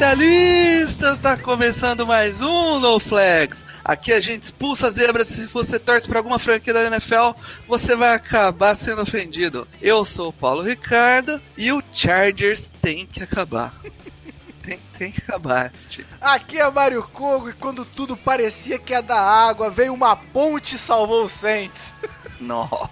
[0.00, 1.20] Especialistas!
[1.20, 3.66] Tá começando mais um No Flags.
[3.84, 5.26] Aqui a gente expulsa a zebra.
[5.26, 7.32] Se você torce pra alguma franquia da NFL,
[7.68, 9.68] você vai acabar sendo ofendido.
[9.82, 13.74] Eu sou o Paulo Ricardo e o Chargers tem que acabar.
[14.64, 15.70] tem, tem que acabar.
[16.18, 20.76] Aqui é Mário Kogo e quando tudo parecia que ia dar água, veio uma ponte
[20.76, 21.92] e salvou os Saints.
[22.40, 22.88] Nossa.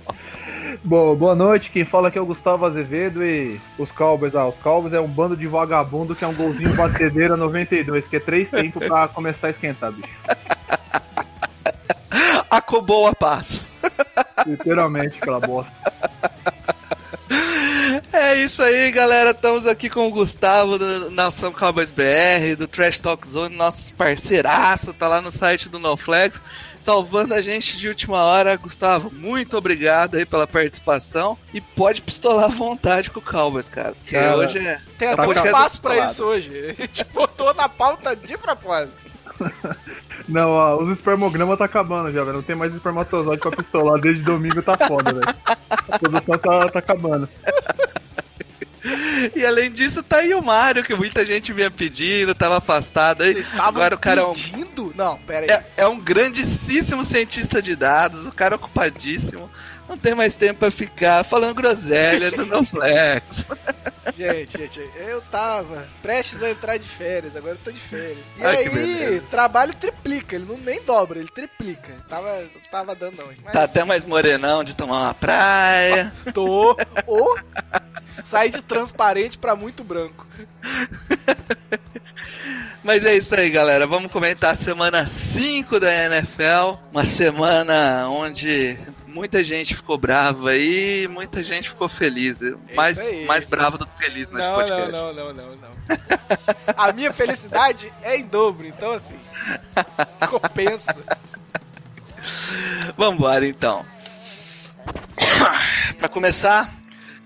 [0.84, 4.56] Bom, boa noite, quem fala aqui é o Gustavo Azevedo e os Cowboys, ah, os
[4.56, 8.48] Cowboys é um bando de vagabundo que é um golzinho batedeira 92, que é três
[8.48, 10.08] tempos pra começar a esquentar, bicho.
[12.50, 13.66] Acabou a paz.
[14.46, 15.72] Literalmente, aquela bosta.
[18.12, 19.30] É isso aí, galera.
[19.30, 24.92] Estamos aqui com o Gustavo do Nação Cowboys BR, do Trash Talk Zone, nosso parceiraço,
[24.92, 26.40] tá lá no site do NoFlex,
[26.80, 28.56] salvando a gente de última hora.
[28.56, 33.92] Gustavo, muito obrigado aí pela participação e pode pistolar à vontade com o Cowboys, cara.
[33.92, 34.80] Porque Cara, hoje é.
[34.98, 36.50] Tem é até um espaço pra isso hoje.
[36.70, 38.94] A gente botou na pauta de propósito.
[40.28, 42.36] Não, ó, os espermogramas tá acabando já, velho.
[42.36, 45.36] Não tem mais espermatozoide pra pistolar desde domingo, tá foda, velho.
[45.88, 47.28] A produção tá, tá acabando.
[49.36, 53.34] E além disso, tá aí o Mário, que muita gente vinha pedindo, tava afastado aí.
[53.34, 54.89] Vocês estavam Agora o cara é pedindo?
[55.00, 55.50] Não, pera aí.
[55.50, 59.50] É, é um grandíssimo cientista de dados, o cara ocupadíssimo.
[59.88, 63.24] Não tem mais tempo pra ficar falando groselha no NoFlex.
[64.16, 68.18] Gente, gente, eu tava prestes a entrar de férias, agora eu tô de férias.
[68.36, 71.94] E Ai, aí, trabalho triplica, ele não nem dobra, ele triplica.
[72.08, 73.26] Tava, tava dando não.
[73.26, 76.12] Mas Tá até mais morenão de tomar uma praia.
[76.34, 77.38] tô, ou
[78.24, 80.26] sair de transparente pra muito branco.
[82.82, 83.86] Mas é isso aí, galera.
[83.86, 86.78] Vamos comentar a semana 5 da NFL.
[86.90, 92.38] Uma semana onde muita gente ficou brava e muita gente ficou feliz.
[92.74, 93.26] mais, aí.
[93.26, 94.92] mais brava do que feliz nesse não, podcast.
[94.92, 95.70] não, não, não, não, não.
[96.76, 99.16] A minha felicidade é em dobro, então assim,
[100.28, 100.96] compensa.
[102.96, 103.84] Vambora então.
[105.98, 106.72] pra começar,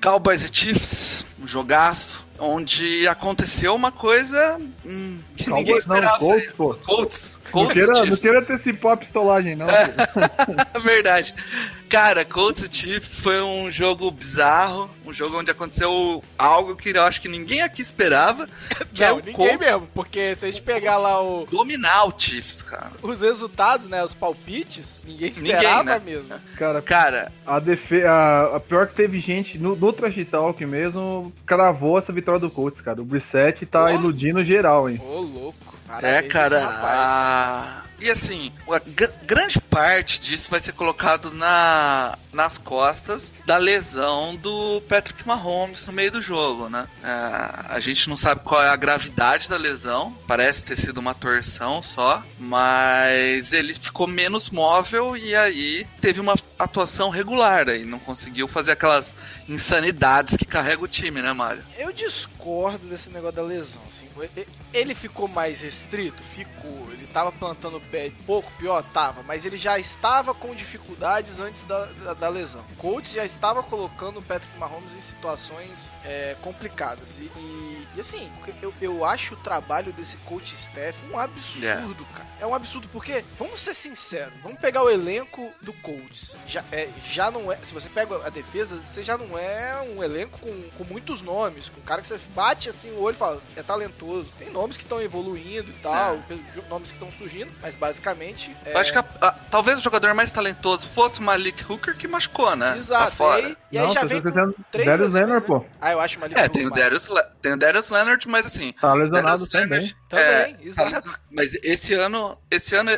[0.03, 6.19] Cowboys e Chiefs, um jogaço, onde aconteceu uma coisa hum, que ninguém Cowboys não, esperava.
[6.19, 6.75] Colts, pô.
[6.75, 7.34] Colts.
[7.55, 9.67] Não Colts e queira, não queira antecipar a pistolagem, não.
[10.83, 11.35] Verdade.
[11.89, 17.03] Cara, Colts e Chiefs foi um jogo bizarro, um jogo onde aconteceu algo que eu
[17.05, 18.49] acho que ninguém aqui esperava,
[18.93, 22.07] que é não, o ninguém Colts mesmo, porque se a gente pegar lá o, dominar
[22.07, 22.91] o Chiefs, cara.
[23.01, 26.03] os resultados, né, os palpites, ninguém Ninguém, esperava né?
[26.05, 26.35] mesmo.
[26.57, 28.03] Cara, Cara, A, defe...
[28.05, 32.51] a, a pior que teve gente no, no Trash Talk mesmo cravou essa vitória do
[32.51, 33.01] Colts, cara.
[33.01, 33.91] O Brissett tá Ó.
[33.91, 35.01] iludindo geral, hein?
[35.05, 35.74] Ô, louco.
[35.99, 36.57] É, Parabéns cara.
[36.57, 36.99] esse rapaz.
[37.01, 43.57] a- E assim, a gr- grande parte disso vai ser colocado na, nas costas da
[43.57, 46.87] lesão do Patrick Mahomes no meio do jogo, né?
[47.03, 47.09] É,
[47.69, 51.81] a gente não sabe qual é a gravidade da lesão, parece ter sido uma torção
[51.83, 58.47] só, mas ele ficou menos móvel e aí teve uma atuação regular aí, não conseguiu
[58.49, 59.15] fazer aquelas
[59.49, 61.63] insanidades que carrega o time, né, Mário?
[61.79, 62.34] Eu discordo
[62.83, 63.81] desse negócio da lesão.
[63.89, 64.07] Assim.
[64.73, 66.23] Ele ficou mais restrito?
[66.23, 66.89] Ficou.
[66.93, 68.83] Ele tava plantando o pé pouco pior?
[68.93, 69.23] Tava.
[69.23, 72.65] Mas ele já estava com dificuldades antes da, da, da lesão.
[72.73, 77.19] O Colts já estava colocando o Patrick Mahomes em situações é, complicadas.
[77.19, 78.29] E, e- e assim,
[78.61, 82.27] eu, eu acho o trabalho desse coach staff um absurdo, cara.
[82.41, 86.35] É um absurdo porque, vamos ser sinceros, vamos pegar o elenco do Colts.
[86.49, 87.57] Já, é, já não é.
[87.65, 91.69] Se você pega a defesa, você já não é um elenco com, com muitos nomes,
[91.69, 94.31] com cara que você bate assim o olho e fala, é talentoso.
[94.39, 96.19] Tem nomes que estão evoluindo e tal,
[96.69, 98.55] nomes que estão surgindo, mas basicamente.
[98.67, 98.75] É...
[98.75, 102.09] Eu acho que a- a- talvez o jogador mais talentoso fosse o Malik Hooker que
[102.09, 102.77] machucou, né?
[102.77, 103.05] Exato.
[103.05, 103.41] Tá fora.
[103.43, 105.59] E, aí, E aí Não, já vem tá com três Darius lesões, Leonard, né?
[105.59, 105.67] pô.
[105.81, 108.73] Ah, eu acho uma É, tem o, Darius, Le- tem o Darius Leonard, mas assim.
[108.81, 109.69] Tá lesionado Darius também.
[109.81, 111.13] Leonard, Também, é, exato.
[111.13, 111.19] tá.
[111.35, 112.91] Mas esse ano, esse ano,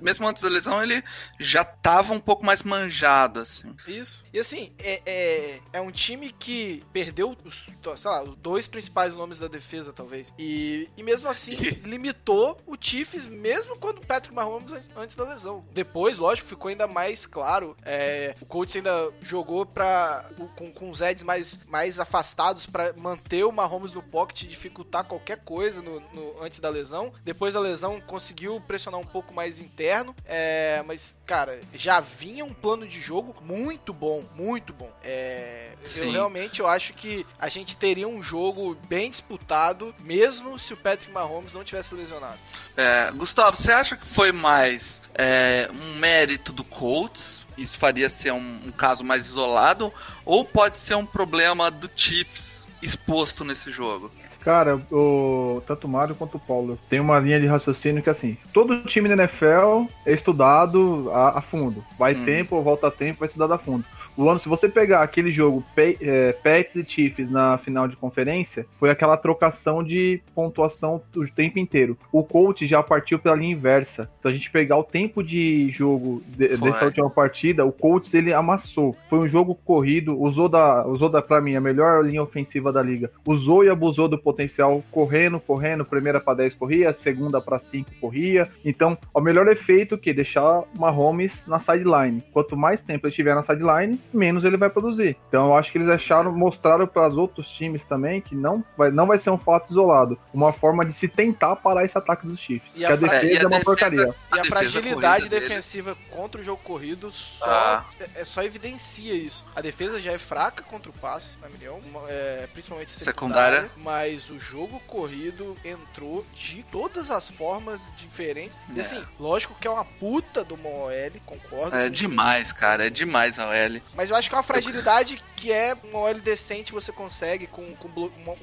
[0.00, 1.00] mesmo antes da lesão, ele
[1.38, 3.72] já tava um pouco mais manjado, assim.
[3.86, 4.24] Isso.
[4.32, 7.64] E assim, é, é, é um time que perdeu os,
[7.96, 8.83] sei lá, os dois principais
[9.14, 10.32] nomes da defesa, talvez.
[10.38, 15.24] E, e mesmo assim, limitou o Chiefs, mesmo quando o Patrick Mahomes antes, antes da
[15.24, 15.64] lesão.
[15.72, 17.76] Depois, lógico, ficou ainda mais claro.
[17.84, 20.24] é, o Colts ainda jogou pra,
[20.56, 25.04] com, com os Eds mais, mais afastados pra manter o Mahomes no pocket e dificultar
[25.04, 27.12] qualquer coisa no, no- antes da lesão.
[27.24, 30.14] Depois da lesão, conseguiu pressionar um pouco mais interno.
[30.24, 34.90] É, mas, cara, já vinha um plano de jogo muito bom, muito bom.
[35.02, 40.72] É, eu realmente eu acho que a gente teria um jogo bem disputado, mesmo se
[40.72, 42.38] o Patrick Mahomes não tivesse lesionado.
[42.76, 47.44] É, Gustavo, você acha que foi mais é, um mérito do Colts?
[47.56, 49.92] Isso faria ser um, um caso mais isolado?
[50.24, 54.10] Ou pode ser um problema do Chiefs exposto nesse jogo?
[54.44, 58.36] Cara, o, tanto o Mário quanto o Paulo tem uma linha de raciocínio que assim,
[58.52, 61.82] todo time da NFL é estudado a, a fundo.
[61.98, 62.24] Vai Hum.
[62.26, 63.86] tempo, volta tempo, vai estudado a fundo.
[64.16, 68.64] O ano, se você pegar aquele jogo é, Pets e Chiefs na final de conferência,
[68.78, 71.98] foi aquela trocação de pontuação o tempo inteiro.
[72.12, 74.08] O coach já partiu pela linha inversa.
[74.22, 78.32] Se a gente pegar o tempo de jogo de- dessa última partida, o Colts ele
[78.32, 78.96] amassou.
[79.10, 82.82] Foi um jogo corrido, usou da, usou da pra mim a melhor linha ofensiva da
[82.82, 83.10] liga.
[83.26, 88.46] Usou e abusou do potencial correndo, correndo, primeira pra 10 corria, segunda pra 5 corria.
[88.64, 92.22] Então, o melhor efeito que deixar Mahomes na sideline.
[92.32, 95.16] Quanto mais tempo ele estiver na sideline, menos ele vai produzir.
[95.28, 98.90] Então, eu acho que eles acharam, mostraram para os outros times também que não vai,
[98.90, 102.38] não vai ser um fato isolado, uma forma de se tentar parar esse ataque dos
[102.40, 102.68] Chiefs.
[102.74, 103.98] E que a a defesa É, a é uma defesa- porcaria.
[103.98, 107.84] E a, defesa fragilidade corrida dele- defensiva contra o jogo corrido só, Ah.
[108.00, 109.44] é, é só evidencia isso.
[109.54, 113.62] A defesa já é fraca contra o passe, na minha opinião, uma- é, principalmente secundária,
[113.62, 113.70] Secundária.
[113.84, 118.56] mas o jogo corrido entrou de todas as formas diferentes.
[118.74, 118.80] E É.
[118.80, 121.76] assim, lógico que é uma puta do OL, concordo.
[121.76, 122.86] É com- demais, cara.
[122.86, 123.80] É demais a OL.
[123.94, 127.74] Mas eu acho que é uma fragilidade que é um OL decente você consegue com,
[127.76, 127.88] com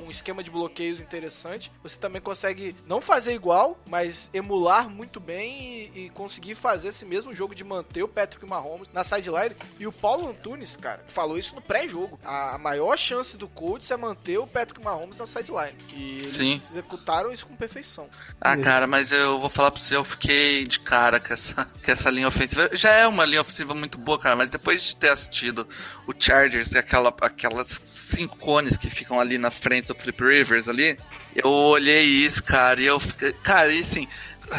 [0.05, 1.71] um esquema de bloqueios interessante.
[1.81, 7.05] Você também consegue não fazer igual, mas emular muito bem e, e conseguir fazer esse
[7.05, 9.55] mesmo jogo de manter o Patrick Mahomes na sideline.
[9.79, 12.19] E o Paulo Antunes, cara, falou isso no pré-jogo.
[12.23, 15.75] A, maior chance do Colts é manter o Patrick Mahomes na sideline.
[15.89, 16.61] E eles Sim.
[16.69, 18.07] executaram isso com perfeição.
[18.39, 21.91] Ah, cara, mas eu vou falar pra você, eu fiquei de cara com essa, com
[21.91, 22.69] essa linha ofensiva.
[22.73, 25.40] Já é uma linha ofensiva muito boa, cara, mas depois de ter assistido
[26.07, 30.67] o Chargers e aquela, aquelas cinco cones que ficam ali na frente do Flip Rivers
[30.67, 30.97] ali,
[31.35, 33.31] eu olhei isso, cara, e eu fiquei.
[33.33, 34.07] Cara, e assim,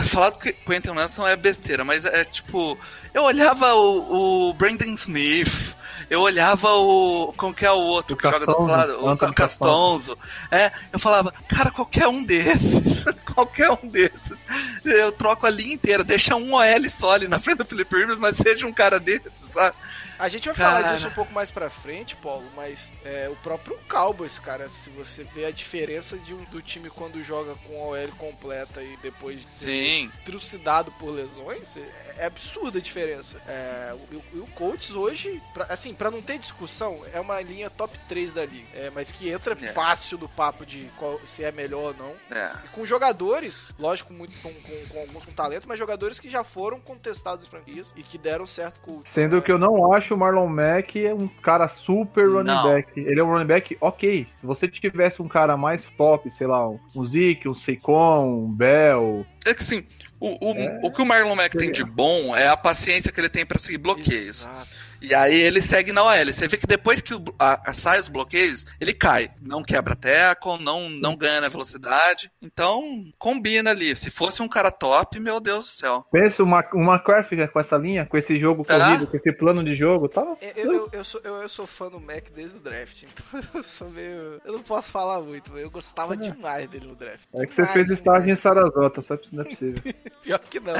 [0.07, 2.79] falar do que- Quentin Nelson é besteira, mas é tipo.
[3.15, 5.77] Eu olhava o, o Brandon Smith.
[6.11, 7.33] Eu olhava o.
[7.37, 9.05] Como que é o outro O que joga do outro Castonzo, lado?
[9.05, 10.19] O Anthony Castonzo.
[10.51, 13.05] É, eu falava, cara, qualquer um desses.
[13.35, 14.43] qualquer um desses.
[14.85, 18.19] Eu troco a linha inteira, deixa um OL só ali na frente do Felipe Rivers,
[18.19, 19.75] mas seja um cara desses, sabe?
[20.23, 20.95] A gente vai falar Cara.
[20.95, 25.25] disso um pouco mais pra frente, Paulo, mas é, o próprio Cowboys, cara, se você
[25.25, 29.41] vê a diferença de um, do time quando joga com a OL completa e depois
[29.41, 30.13] de ser Sim.
[30.25, 33.41] trucidado por lesões, é, é absurda a diferença.
[33.49, 37.69] É, o, o, o Colts hoje, pra- assim, pra não ter discussão, é uma linha
[37.69, 39.73] top 3 da liga, é, mas que entra É.
[39.73, 42.15] fácil do papo de qual- se é melhor ou não.
[42.31, 42.53] É.
[42.65, 46.45] E com jogadores, lógico, muito com, com- com alguns com talento, mas jogadores que já
[46.45, 50.12] foram contestados em franquias e que deram certo com o Sendo que eu não acho
[50.13, 52.65] o Marlon Mack é um cara super running Não.
[52.65, 52.99] back.
[52.99, 54.27] Ele é um running back ok.
[54.41, 59.27] Se você tivesse um cara mais top, sei lá, um Zeke, um Seikon, um Bell.
[59.47, 59.85] É que assim,
[60.21, 60.81] o, o, É.
[60.83, 63.59] o que o Marlon Mack tem de bom é a paciência que ele tem pra
[63.59, 64.41] seguir bloqueios.
[64.43, 64.69] Exato.
[65.03, 66.33] E aí ele segue na OL.
[66.33, 69.31] Você vê que depois que o, a, a- sai os bloqueios, ele cai.
[69.41, 72.31] Não quebra tackle, não, não ganha na velocidade.
[72.41, 73.95] Então, combina ali.
[73.97, 76.07] Se fosse um cara top, meu Deus do céu.
[76.13, 78.85] Pensa uma, uma McCarthy com essa linha, com esse jogo Será?
[78.87, 80.37] corrido, com esse plano de jogo, tava.
[80.57, 83.63] Eu, eu, eu sou, eu, eu sou fã do Mac desde o draft, então eu
[83.63, 84.41] sou meio.
[84.45, 87.23] Eu não posso falar muito, mas eu gostava demais dele no draft.
[87.35, 87.99] É que você fez demais.
[88.01, 89.95] estágio em Sarasota, só que não é possível.
[90.23, 90.75] Pior que não.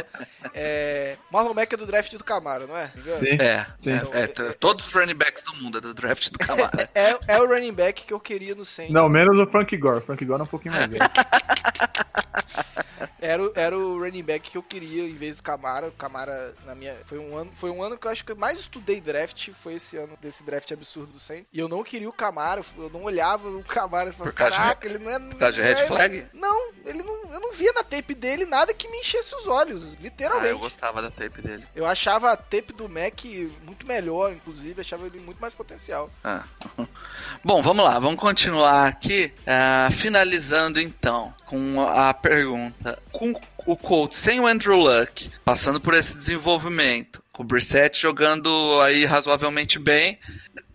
[0.55, 2.89] É, Marlon Mack é do draft do Camaro, não é?
[2.89, 3.37] Sim.
[3.41, 3.91] É, Sim.
[3.91, 6.71] é, é, todos os running backs do mundo é do draft do Camara.
[6.95, 8.93] É, é o running back que eu queria no Saints.
[8.93, 10.05] Não, menos o Frank Gore.
[10.05, 11.03] Frank Gore é um pouquinho mais velho.
[13.21, 15.89] Era, o- era o running back que eu queria em vez do Camara.
[15.89, 16.97] O Camara, na minha.
[17.07, 19.51] Foi um ano, foi um ano que eu acho que eu mais estudei draft.
[19.63, 21.47] Foi esse ano, desse draft absurdo do Saints.
[21.53, 24.53] E eu não queria o Camara, eu não olhava o Camara e falava, Por causa
[24.53, 25.19] de- caraca, ele não é.
[25.19, 26.27] Por causa de red é- flag?
[26.33, 27.23] Não, ele não.
[27.33, 30.51] Eu não via na tape dele nada que me enchesse os olhos, Ah, literalmente.
[30.51, 31.67] eu gostava da tape dele.
[31.75, 33.25] Eu achava a tape do Mac
[33.65, 36.11] muito melhor, inclusive, achava ele muito mais potencial.
[36.23, 36.43] Ah.
[37.45, 42.92] Bom, vamos lá, vamos continuar aqui, ah, finalizando então com a pergunta.
[43.13, 43.35] Com
[43.67, 49.05] o Colts sem o Andrew Luck, passando por esse desenvolvimento, com o Brissett jogando aí
[49.05, 50.19] razoavelmente bem,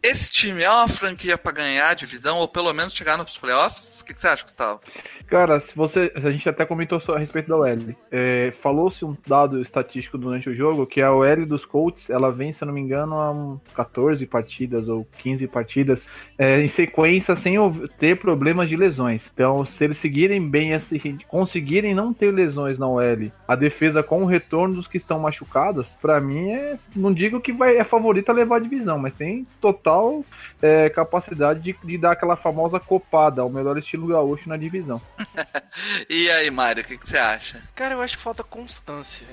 [0.01, 4.01] esse time é uma franquia para ganhar a divisão ou pelo menos chegar nos playoffs?
[4.01, 4.79] O que, que você acha, Gustavo?
[5.27, 6.09] Cara, se você.
[6.15, 7.95] A gente até comentou a respeito da OL.
[8.09, 12.53] É, Falou-se um dado estatístico durante o jogo que a OL dos Colts ela vem,
[12.53, 16.01] se eu não me engano, há um 14 partidas ou 15 partidas
[16.37, 17.57] é, em sequência sem
[17.99, 19.21] ter problemas de lesões.
[19.33, 24.23] Então, se eles seguirem bem, assim, conseguirem não ter lesões na OL, a defesa com
[24.23, 26.77] o retorno dos que estão machucados, pra mim é.
[26.95, 30.23] Não digo que vai, é favorita levar a divisão, mas tem total
[30.61, 35.01] é, capacidade de, de dar aquela famosa copada, ao melhor estilo gaúcho na divisão.
[36.09, 37.61] E aí, Mário, o que, que você acha?
[37.75, 39.25] Cara, eu acho que falta constância.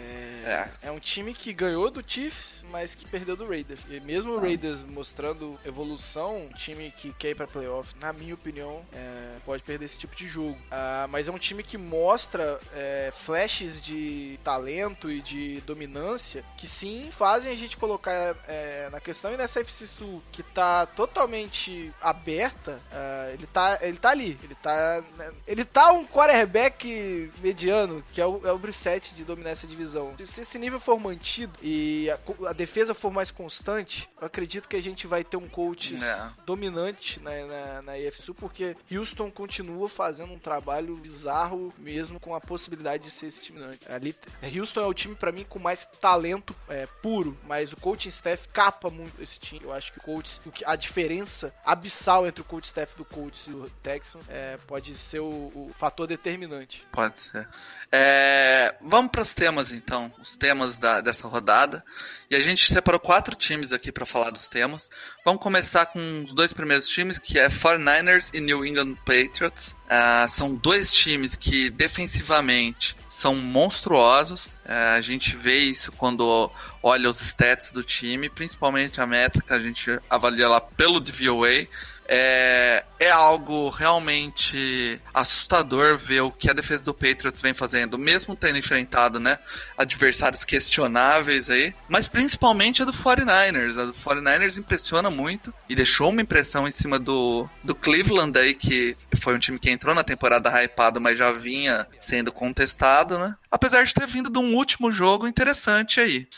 [0.44, 3.80] É, é um time que ganhou do Chiefs, mas que perdeu do Raiders.
[3.88, 8.34] E mesmo o Raiders mostrando evolução, um time que quer ir pra playoff, na minha
[8.34, 10.58] opinião, é, pode perder esse tipo de jogo.
[10.70, 16.66] Ah, mas é um time que mostra é, flashes de talento e de dominância que
[16.66, 19.32] sim fazem a gente colocar é, na questão.
[19.32, 24.38] E nessa FC Sul, que tá totalmente aberta, ah, ele, tá, ele tá ali.
[24.42, 25.04] Ele tá,
[25.46, 30.14] ele tá um quarterback mediano, que é o, é o Brissett de dominar essa divisão.
[30.24, 34.76] Se esse nível for mantido e a, a defesa for mais constante, eu acredito que
[34.76, 36.30] a gente vai ter um coach É.
[36.46, 37.92] dominante na, na, na
[38.36, 43.60] porque Houston continua fazendo um trabalho bizarro, mesmo com a possibilidade de ser esse time.
[43.88, 44.14] Ali,
[44.56, 48.46] Houston é o time, pra mim, com mais talento é, puro, mas o coaching staff
[48.48, 49.62] capa muito esse time.
[49.64, 53.50] Eu acho que o coach, a diferença abissal entre o coach staff do Colts e
[53.50, 56.86] o Texan é, pode ser o, o fator determinante.
[56.92, 57.48] Pode ser.
[57.90, 61.84] É, vamos para os temas então, os temas da- dessa rodada.
[62.30, 64.90] E a gente separou quatro times aqui para falar dos temas.
[65.24, 69.76] Vamos começar com os dois primeiros times, que é 49ers e New England Patriots.
[69.88, 74.48] Ah, são dois times que defensivamente são monstruosos.
[74.64, 76.50] É, a gente vê isso quando
[76.82, 81.66] olha os stats do time, principalmente a métrica, a gente avalia lá pelo DVOA.
[82.06, 88.36] É, é algo realmente assustador ver o que a defesa do Patriots vem fazendo, mesmo
[88.36, 89.38] tendo enfrentado né,
[89.76, 93.78] adversários questionáveis aí, mas principalmente a do 49ers.
[93.78, 98.54] A do 49ers impressiona muito e deixou uma impressão em cima do, do Cleveland aí,
[98.54, 103.34] que foi um time que entrou na temporada hypado, mas já vinha sendo contestado, né?
[103.50, 106.28] Apesar de ter vindo de um último jogo interessante aí.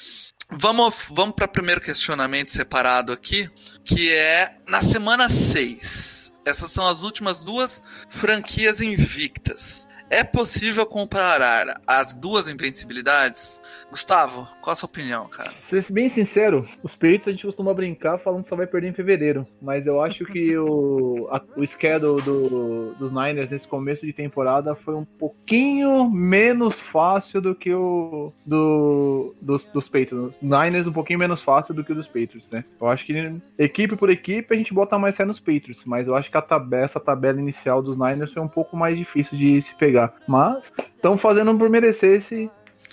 [0.51, 3.51] Vamos, vamos para o primeiro questionamento separado aqui,
[3.85, 6.33] que é na semana 6.
[6.45, 9.87] Essas são as últimas duas franquias invictas.
[10.09, 13.61] É possível comparar as duas invencibilidades?
[13.97, 15.55] Gustavo, qual a sua opinião, cara?
[15.71, 18.93] Ser bem sincero, os Patriots a gente costuma brincar falando que só vai perder em
[18.93, 19.47] fevereiro.
[19.63, 24.75] Mas eu acho que o, a- o schedule do- dos Niners nesse começo de temporada
[24.75, 30.35] foi um pouquinho menos fácil do que o do, dos, dos Patriots.
[30.43, 32.67] Niners um pouquinho menos fácil do que o dos Patriots, né?
[32.79, 35.83] Eu acho que equipe por equipe a gente bota mais fé nos Patriots.
[35.87, 38.99] Mas eu acho que a tabela, essa tabela inicial dos Niners foi um pouco mais
[38.99, 40.13] difícil de se pegar.
[40.29, 40.63] Mas
[40.95, 42.51] estão fazendo por merecer esse,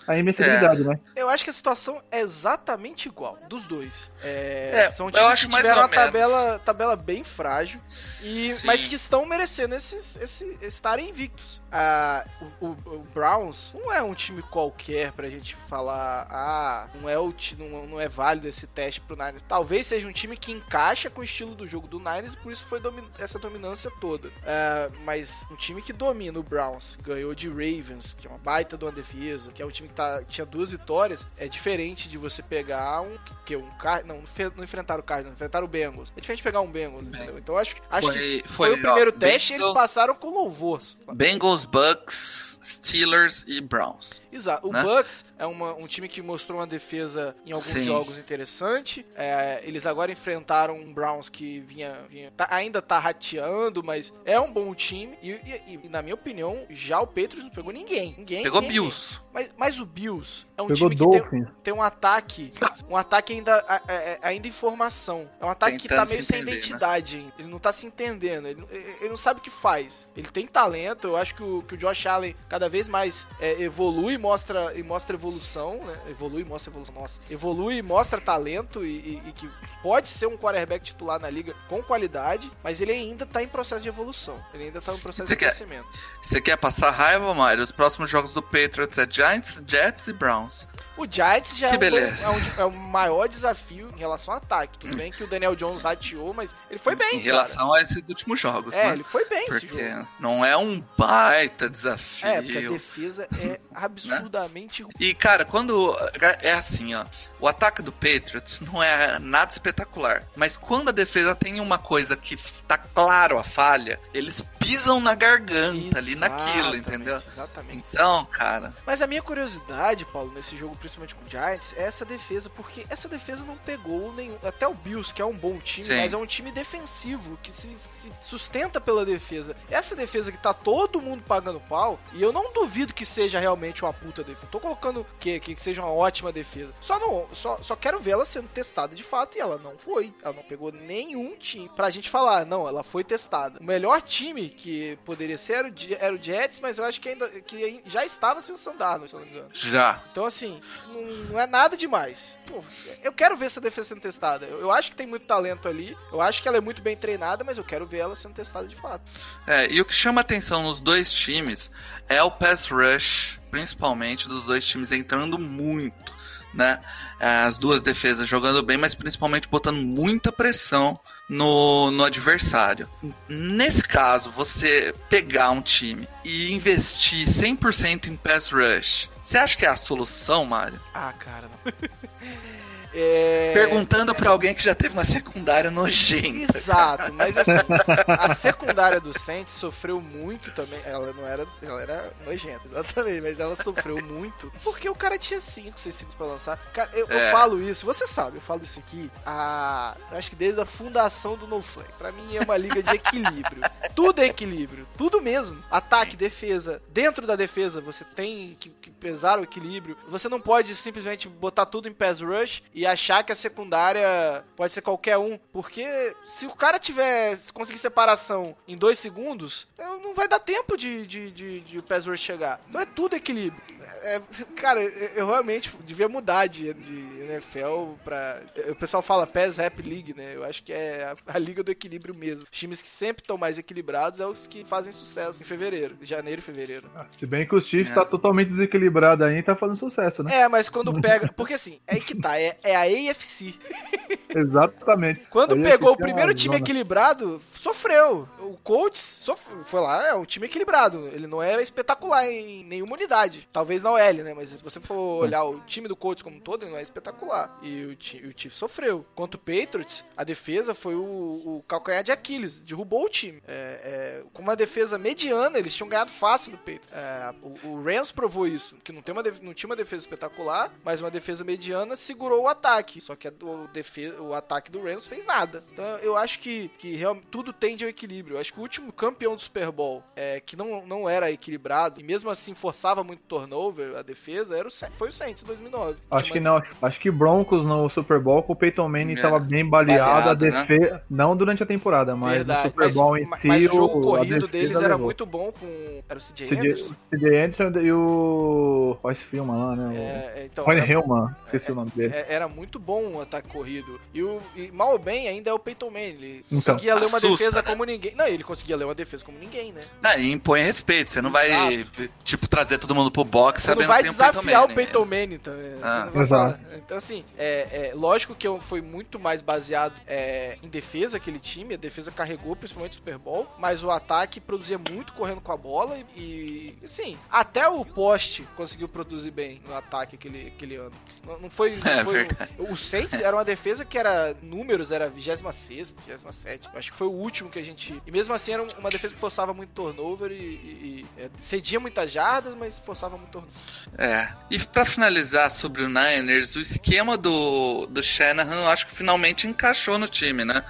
[0.08, 1.00] a invencibilidade, né?
[1.16, 4.12] Eu acho que a situação é exatamente igual, dos dois.
[4.22, 7.80] É, É, são eu times acho que tiveram uma tabela, tabela bem frágil,
[8.22, 8.66] e, Sim.
[8.68, 11.62] mas que estão merecendo esses, esse, estarem invictos.
[11.72, 12.26] Ah,
[12.62, 17.18] o, o- o Browns não é um time qualquer pra gente falar, ah, não é,
[17.18, 19.44] o, não, não é válido esse teste pro Niners.
[19.48, 22.52] Talvez seja um time que encaixa com o estilo do jogo do Niners, e por
[22.52, 24.30] isso foi domi- essa dominância toda.
[24.46, 28.78] Ah, mas um time que domina o Browns, ganhou de Ravens, que é uma baita
[28.78, 32.18] de uma defesa, que é um time que tá, tinha duas vitórias, é diferente de
[32.18, 34.06] você pegar um que um Car...
[34.06, 34.22] não,
[34.56, 36.12] não enfrentaram o Cardinals, enfrentaram o Bengals.
[36.16, 37.38] É diferente de pegar um Bengals, entendeu?
[37.38, 40.16] Então acho, acho Foi- que foi, foi, o primeiro ó, teste e eles Bengals- passaram
[40.16, 40.80] com louvor.
[41.14, 44.22] Bengals, Bucks, Steelers e Browns.
[44.32, 44.68] Exato.
[44.68, 44.82] O né?
[44.84, 47.84] Bucks é uma- um time que mostrou uma defesa em alguns Sim.
[47.84, 49.06] jogos interessante.
[49.16, 54.40] É, eles agora enfrentaram um Browns que vinha, vinha- tá- ainda tá rateando, mas é
[54.40, 55.18] um bom time.
[55.22, 58.16] E, e- e, na minha opinião, já o Patriots não pegou ninguém.
[58.18, 58.44] Ninguém.
[58.44, 59.18] Pegou ninguém, Bills.
[59.34, 62.54] Mas, mas o Bills é um Pegou time que tem, tem um ataque,
[62.88, 63.82] um ataque ainda, a- a-
[64.24, 65.30] a- ainda em formação.
[65.40, 66.58] É um ataque que tá Tentando meio se sem entender, né?
[66.58, 67.34] identidade ainda.
[67.40, 68.48] Ele não tá se entendendo.
[68.48, 68.64] Ele,
[69.00, 70.08] ele não sabe o que faz.
[70.16, 71.08] Ele tem talento.
[71.08, 74.84] Eu acho que o, que o Josh Allen cada vez mais é, evolui mostra, e
[74.84, 75.98] mostra evolução, né?
[76.08, 77.20] Evolui mostra evolução, nossa.
[77.28, 79.50] Evolui mostra talento e, e- e que
[79.82, 83.82] pode ser um quarterback titular na liga com qualidade, mas ele ainda tá em processo
[83.82, 84.38] de evolução.
[84.54, 85.88] Ele ainda tá em processo Você de quer- crescimento.
[86.22, 87.64] Você quer passar raiva, Mário?
[87.64, 90.68] Os próximos jogos do Patriots é Giants, Jets e Browns.
[90.96, 94.78] O Giants já é, um, é, um- é o maior desafio em relação ao ataque.
[94.78, 98.04] Tudo bem que o Daniel Jones rateou, mas ele foi bem, em relação a esses
[98.08, 98.76] últimos jogos.
[98.76, 98.94] É, né?
[98.94, 100.08] ele foi bem esse Porque jogo.
[100.20, 102.28] não é um baita desafio.
[102.30, 104.94] É, porque a defesa é absurdamente ruim.
[105.00, 105.96] E, cara, quando.
[106.42, 107.06] É assim, ó.
[107.40, 110.24] O ataque do Patriots não é nada espetacular.
[110.36, 115.14] Mas quando a defesa tem uma coisa que tá claro a falha, eles pisam na
[115.14, 117.16] garganta ali naquilo, Exatamente, entendeu?
[117.18, 117.86] Exatamente.
[117.90, 118.74] Então, cara.
[118.86, 122.86] Mas a minha curiosidade, Paulo, nesse jogo, principalmente com o Giants, é essa defesa, porque
[122.90, 124.38] essa defesa não pegou nenhum.
[124.44, 125.98] Até o Bills, que é um bom time, Sim.
[125.98, 129.56] mas é um time defensivo, que se, se sustenta pela defesa.
[129.70, 133.84] Essa defesa que tá todo mundo pagando pau, e eu não duvido que seja realmente
[133.84, 134.48] uma puta defesa.
[134.52, 136.74] Tô colocando que, que seja uma ótima defesa.
[136.82, 140.14] Só não, só, só quero ver ela sendo testada de fato, e ela não foi.
[140.22, 143.60] Ela não pegou nenhum time pra gente falar, não, ela foi testada.
[143.60, 147.10] O melhor time que poderia ser era o, era o Jets, mas eu acho que
[147.10, 149.50] ainda que já estava sem o Sandarno, se eu não me engano.
[149.54, 150.02] Já.
[150.12, 152.38] Então, assim, não, não é nada demais.
[152.48, 152.64] Pô,
[153.04, 154.46] eu quero ver essa defesa sendo testada.
[154.46, 155.96] Eu, eu acho que tem muito talento ali.
[156.12, 158.68] Eu acho que ela é muito bem treinada, mas eu quero ver ela sendo testada
[158.68, 159.04] de fato.
[159.46, 161.70] É, e o que chama atenção nos dois times
[162.08, 166.12] é o pass rush, principalmente dos dois times entrando muito,
[166.54, 166.80] né?
[167.20, 171.00] É, As duas defesas jogando bem, mas principalmente botando muita pressão
[171.30, 172.88] no, no adversário.
[173.28, 179.66] Nesse caso, você pegar um time e investir 100% em pass rush, você acha que
[179.66, 180.80] é a solução, Mário?
[180.94, 181.74] Ah, cara, não.
[182.94, 183.52] É...
[183.54, 186.58] Perguntando pra alguém que já teve uma secundária nojenta.
[186.58, 187.52] Exato, mas assim,
[188.08, 190.80] a secundária do Saints sofreu muito também.
[190.86, 191.46] Ela não era.
[191.62, 194.52] Ela era nojenta, exatamente, mas ela sofreu muito.
[194.64, 196.60] Porque o cara tinha 5, 6 segundos pra lançar.
[196.94, 197.32] Eu, eu É.
[197.32, 199.10] falo isso, você sabe, eu falo isso aqui.
[199.26, 201.90] A, eu acho que desde a fundação do No Flag.
[201.98, 203.64] Pra mim é uma liga de equilíbrio.
[203.96, 205.64] tudo é equilíbrio, tudo mesmo.
[205.72, 206.82] Ataque, defesa.
[206.90, 209.98] Dentro da defesa você tem que, que pesar o equilíbrio.
[210.10, 214.74] Você não pode simplesmente botar tudo em pass rush e achar que a secundária pode
[214.74, 215.38] ser qualquer um.
[215.52, 215.86] Porque
[216.24, 217.36] se o cara tiver.
[217.38, 221.84] se conseguir separação em dois segundos, não vai dar tempo de, de, de, de o
[221.84, 222.60] pass chegar.
[222.70, 223.62] Então é tudo equilíbrio.
[224.04, 224.22] É,
[224.56, 228.42] cara, eu, realmente devia mudar de, de NFL pra.
[228.70, 230.34] O pessoal fala PES Rap League, né?
[230.36, 232.44] Eu acho que é a, a liga do equilíbrio mesmo.
[232.44, 236.40] Os times que sempre estão mais equilibrados é os que fazem sucesso em fevereiro, janeiro
[236.40, 236.90] e fevereiro.
[237.20, 237.96] Se bem que o Chiefs É.
[237.96, 240.42] tá totalmente desequilibrado aí e tá fazendo sucesso, né?
[240.42, 241.32] É, mas quando pega.
[241.34, 243.54] Porque assim, é aí que tá, é, é a AFC.
[244.30, 245.22] Exatamente.
[245.30, 246.64] Quando pegou é o tem primeiro uma time zona.
[246.64, 248.28] equilibrado, sofreu.
[248.40, 251.08] O Colts sof- foi lá, é um time equilibrado.
[251.10, 253.48] Ele não é espetacular em nenhuma unidade.
[253.52, 254.34] Talvez na OL, né?
[254.34, 256.82] Mas se você for olhar o time do Colts como um todo, ele não é
[256.82, 257.58] espetacular.
[257.62, 259.06] E o, ti- o Chiefs sofreu.
[259.16, 262.62] Quanto o Patriots, a defesa foi o, o calcanhar de Aquiles.
[262.62, 263.42] Derrubou o time.
[263.48, 266.92] É, é, com uma defesa mediana, eles tinham ganhado fácil do Patriots.
[266.92, 268.76] É, o, o Rams provou isso.
[268.84, 272.48] Que não, tem uma não tinha uma defesa espetacular, mas uma defesa mediana segurou o
[272.48, 272.63] ataque.
[273.02, 275.62] Só que a, o, defesa, o ataque do Rams fez nada.
[275.72, 278.36] Então eu acho que, que realmente tudo tende ao equilíbrio.
[278.36, 282.00] Eu acho que o último campeão do Super Bowl, é, que não, não era equilibrado,
[282.00, 285.98] e mesmo assim forçava muito turnover, a defesa, era o, foi o Saints em 2009.
[286.10, 286.88] Acho Tinha que uma- não.
[286.88, 289.22] Acho que Broncos no Super Bowl com o Peyton Manning É.
[289.22, 290.04] tava bem baleado.
[290.04, 290.52] A Baleado, né?
[290.52, 291.02] defesa.
[291.10, 293.48] Não durante a temporada, mas Verdade, no Super mas, Bowl em ma- si.
[293.48, 295.06] mas o jogo a corrido deles era levou.
[295.06, 296.02] muito bom com.
[296.08, 296.96] Era o CJ CJ Anderson?
[297.12, 299.96] CJ Anderson e o Royce Filman lá, né?
[299.96, 302.14] É, é, então, o Rony era- Hillman, esqueci o nome dele.
[302.14, 304.00] É, era muito bom o ataque corrido.
[304.14, 306.04] E, o, e mal ou bem ainda é o Peyton Manning.
[306.04, 306.74] Ele Então.
[306.76, 307.68] conseguia ler uma Assusta, defesa né?
[307.70, 308.16] como ninguém.
[308.16, 309.84] Não, ele conseguia ler uma defesa como ninguém, né?
[310.04, 311.10] Ah, e impõe respeito.
[311.10, 311.86] Você não vai,
[312.24, 314.76] tipo, trazer todo mundo pro box Você não sabendo vai que tem desafiar o Manning.
[314.76, 315.72] Peyton Manning também.
[315.76, 316.06] Você Ah.
[316.06, 316.60] não vai Exato.
[316.60, 316.78] falar.
[316.78, 321.74] Então, assim, é, é, lógico que foi muito mais baseado é, em defesa aquele time.
[321.76, 323.48] A defesa carregou principalmente o Super Bowl.
[323.58, 325.98] Mas o ataque produzia muito correndo com a bola.
[326.16, 330.92] E, e assim, até o poste conseguiu produzir bem no ataque aquele, aquele ano.
[331.26, 331.78] Não, não foi.
[331.78, 332.33] não É foi verdade.
[332.58, 336.70] O Saints era uma defesa que era números, era 26, 27.
[336.74, 338.02] Acho que foi o último que a gente.
[338.06, 341.80] E mesmo assim era uma defesa que forçava muito turnover e, e- e, é, cedia
[341.80, 343.56] muitas jardas, mas forçava muito turnover.
[343.98, 344.28] É.
[344.50, 349.48] E pra finalizar sobre o Niners, o esquema do, do Shanahan, eu acho que finalmente
[349.48, 350.64] encaixou no time, né?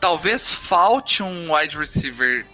[0.00, 2.44] Talvez falte um wide receiver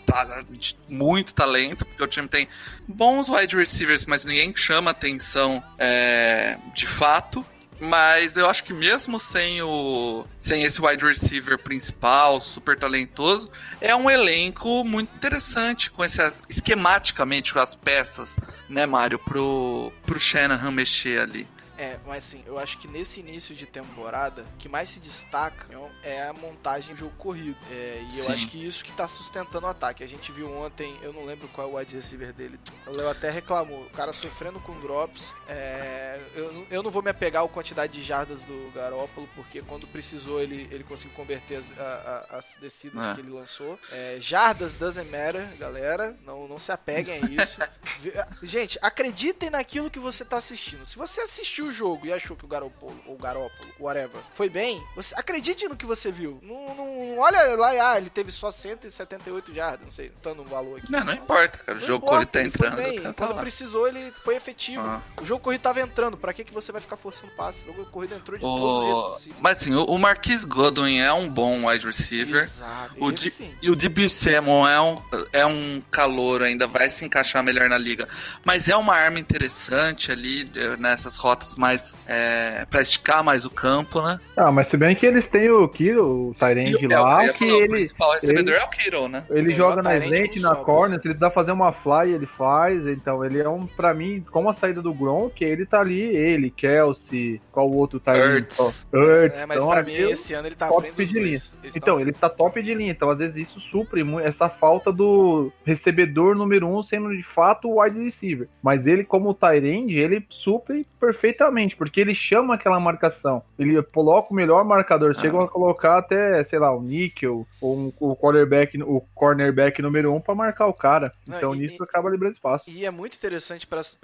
[0.50, 2.46] de muito talento, porque o time tem
[2.86, 7.44] bons wide receivers, mas ninguém chama atenção é, de fato.
[7.80, 13.96] Mas eu acho que mesmo sem o sem esse wide receiver principal, super talentoso, é
[13.96, 18.36] um elenco muito interessante com esse esquematicamente com as peças,
[18.68, 21.48] né, Mário, pro pro Shanahan mexer ali.
[21.80, 25.66] É, mas assim, eu acho que nesse início de temporada, o que mais se destaca
[26.02, 27.56] é a montagem do jogo corrido.
[27.70, 28.32] É, e eu Sim.
[28.32, 30.04] acho que isso que tá sustentando o ataque.
[30.04, 32.60] A gente viu ontem, eu não lembro qual é o wide receiver dele.
[32.86, 35.32] O Léo até reclamou, o cara sofrendo com drops.
[35.48, 39.62] É, eu, não- eu não vou me apegar à quantidade de jardas do Garópolo, porque
[39.62, 43.14] quando precisou ele, ele conseguiu converter as, a- a- as descidas É.
[43.14, 43.78] que ele lançou.
[43.90, 46.14] É, jardas doesn't matter, galera.
[46.26, 47.58] Não, não se apeguem a isso.
[48.42, 50.84] Gente, acreditem naquilo que você tá assistindo.
[50.84, 54.82] Se você assistiu o jogo e achou que o Garopolo, ou Garópolo, whatever, foi bem,
[54.94, 56.38] você acredite no que você viu.
[56.42, 60.46] Não, não olha lá e ah, ele teve só 178 jardas, não sei, dando um
[60.46, 60.90] valor aqui.
[60.90, 61.78] Não, não importa, cara.
[61.78, 62.76] O Não jogo corrido tá entrando.
[62.76, 63.00] bem.
[63.00, 63.40] tá- Quando lá.
[63.40, 64.82] precisou, ele foi efetivo.
[64.82, 65.00] Ah.
[65.20, 66.16] O jogo corrido tava entrando.
[66.16, 67.62] Pra que, que você vai ficar forçando passe?
[67.68, 69.08] O jogo corrido entrou de todos os jeitos O...
[69.14, 69.36] possíveis.
[69.40, 72.42] Mas assim, o o Marquis Godwin é um bom wide receiver.
[72.42, 72.94] Exato.
[72.98, 73.54] O Di- sim.
[73.60, 75.02] E o DB Samuel é um,
[75.32, 78.08] é um calor, ainda vai se encaixar melhor na liga.
[78.44, 81.94] Mas é uma arma interessante ali, eh, nessas rotas mais.
[82.06, 84.18] É, pra esticar mais o campo, né?
[84.36, 87.32] Ah, mas se bem que eles têm o Kiro, o Tyrande o- é, lá, ia
[87.34, 89.24] que falar, O ele, principal recebedor ele- é o Kittle, né?
[89.30, 92.26] ele Tem joga o na com na corner, se ele precisar fazer uma fly, ele
[92.26, 92.86] faz.
[92.86, 96.50] Então ele é um, pra mim, com a saída do Gronk, ele tá ali, ele,
[96.50, 98.38] Kelsey, qual o outro Tyrande?
[98.38, 98.84] Ertz.
[98.92, 99.36] Ertz.
[99.36, 101.26] É, mas então, pra mim, esse ano ele tá top de linha.
[101.26, 104.90] Eles Então, tão- ele tá top de linha, então às vezes isso supre essa falta
[104.90, 108.48] do recebedor número um sendo de fato o wide receiver.
[108.62, 111.39] Mas ele, como Tyrande, ele supre perfeitamente,
[111.76, 113.42] porque ele chama aquela marcação.
[113.58, 115.20] Ele coloca o melhor marcador, Ah.
[115.20, 120.12] chegam a colocar até, sei lá, o níquel, ou um, o quarterback, o cornerback número
[120.14, 121.12] um pra marcar o cara.
[121.26, 122.68] Então e- nisso e- acaba liberando espaço.
[122.68, 123.98] E é muito interessante para as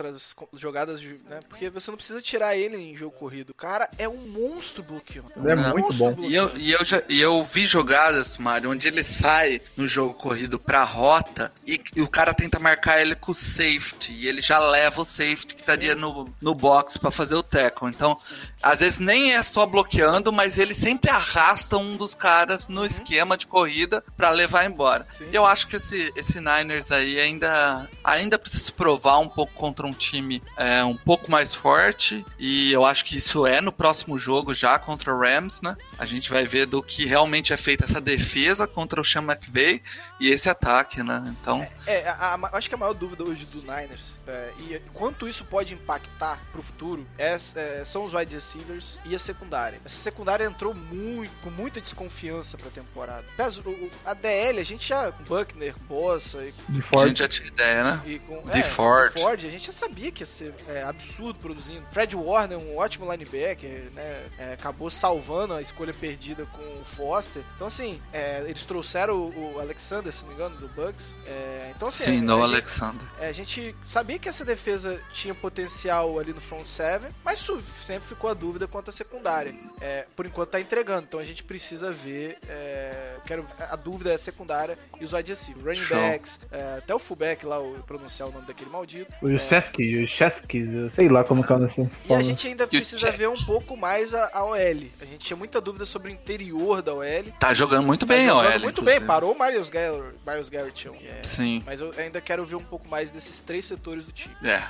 [0.55, 1.41] jogadas, de- né?
[1.49, 3.51] Porque você não precisa tirar ele em jogo corrido.
[3.51, 5.31] O cara é um monstro bloqueando.
[5.37, 6.23] Ele é um muito monstro bom.
[6.29, 10.15] E eu, e, eu já, e eu vi jogadas, Mário, onde ele sai no jogo
[10.15, 14.13] corrido pra rota e, e o cara tenta marcar ele com o safety.
[14.13, 17.89] E ele já leva o safety que estaria no, no box pra fazer o tackle.
[17.89, 18.17] Então,
[18.63, 23.37] às vezes nem é só bloqueando, mas ele sempre arrasta um dos caras no esquema
[23.37, 25.07] de corrida pra levar embora.
[25.17, 25.49] Sim, eu sim.
[25.49, 29.93] acho que esse, esse Niners aí ainda, ainda precisa se provar um pouco contra um
[29.93, 32.25] time é, um pouco mais forte.
[32.39, 35.77] E eu acho que isso é no próximo jogo já contra o Rams, né?
[35.99, 39.83] A gente vai ver do que realmente é feita essa defesa contra o Sean McVay
[40.21, 41.23] e esse ataque, né?
[41.41, 45.29] Então, É, a, a- acho que a maior dúvida hoje do Niners é, e quanto
[45.29, 49.81] isso pode impactar pro futuro é- é, são os wide receivers e a secundária.
[49.85, 53.25] Essa secundária entrou muito, com muita desconfiança pra temporada.
[53.37, 55.11] Mas o- o- a DL, a gente já.
[55.11, 57.09] Buckner, Bossa e De a forte.
[57.09, 58.03] gente já tinha ideia, né?
[58.07, 59.15] E com, De é, Ford.
[59.15, 61.85] de Ford, a gente já sabia que ia ser é, absurdo produzindo.
[61.93, 64.27] Fred Warner, um ótimo linebacker, né?
[64.39, 67.43] é, acabou salvando a escolha perdida com o Foster.
[67.55, 71.15] Então, assim, é, eles trouxeram o, o Alexander, se não me engano, do Bucks.
[71.27, 73.07] É, então, assim, Sim, a, no a gente, Alexander.
[73.21, 77.63] é, a gente sabia que essa defesa tinha potencial ali no front seven, mas su-
[77.81, 79.53] sempre ficou a dúvida quanto à secundária.
[79.81, 82.39] É, por enquanto tá entregando, então a gente precisa ver.
[82.49, 85.97] é, quero a dúvida é a secundária e os wide receivers, running Show.
[85.97, 89.13] backs, é, até o fullback lá, o pronunciar o nome daquele maldito.
[89.23, 91.91] O Chesky, o Chesky, eu sei lá como que é assim.
[92.09, 94.57] E a gente ainda precisa ver um pouco mais a, a OL.
[95.01, 97.05] A gente tinha muita dúvida sobre o interior da OL.
[97.39, 98.61] Tá jogando muito Tá bem, jogando OL.
[98.61, 98.99] Muito inclusive.
[99.01, 100.15] bem, parou o Miles Garrett.
[100.27, 101.63] Miles Garrett é, Sim.
[101.67, 104.35] mas eu ainda quero ver um pouco mais desses três setores do time.
[104.45, 104.63] É.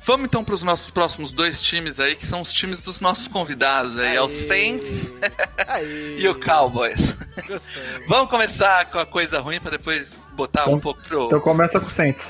[0.00, 3.28] Vamos então para os nossos próximos dois times aí, que são os times dos nossos
[3.28, 5.12] convidados aí, é o Saints
[6.18, 7.14] e o Cowboys.
[7.46, 7.82] Gostei.
[8.08, 11.26] Vamos começar com a coisa ruim para depois botar um Então- pouco pro.
[11.26, 12.22] Então começa com o Saints.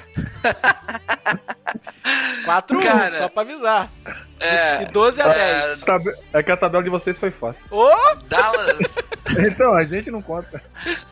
[2.44, 3.88] 4 Cara, só pra avisar.
[4.42, 5.80] É, E 12 a é, 10.
[5.80, 7.60] Tabe- É que a tabela de vocês foi fácil.
[7.70, 7.88] Ô!
[8.28, 8.78] Dallas,
[9.38, 10.62] Então, a gente não conta.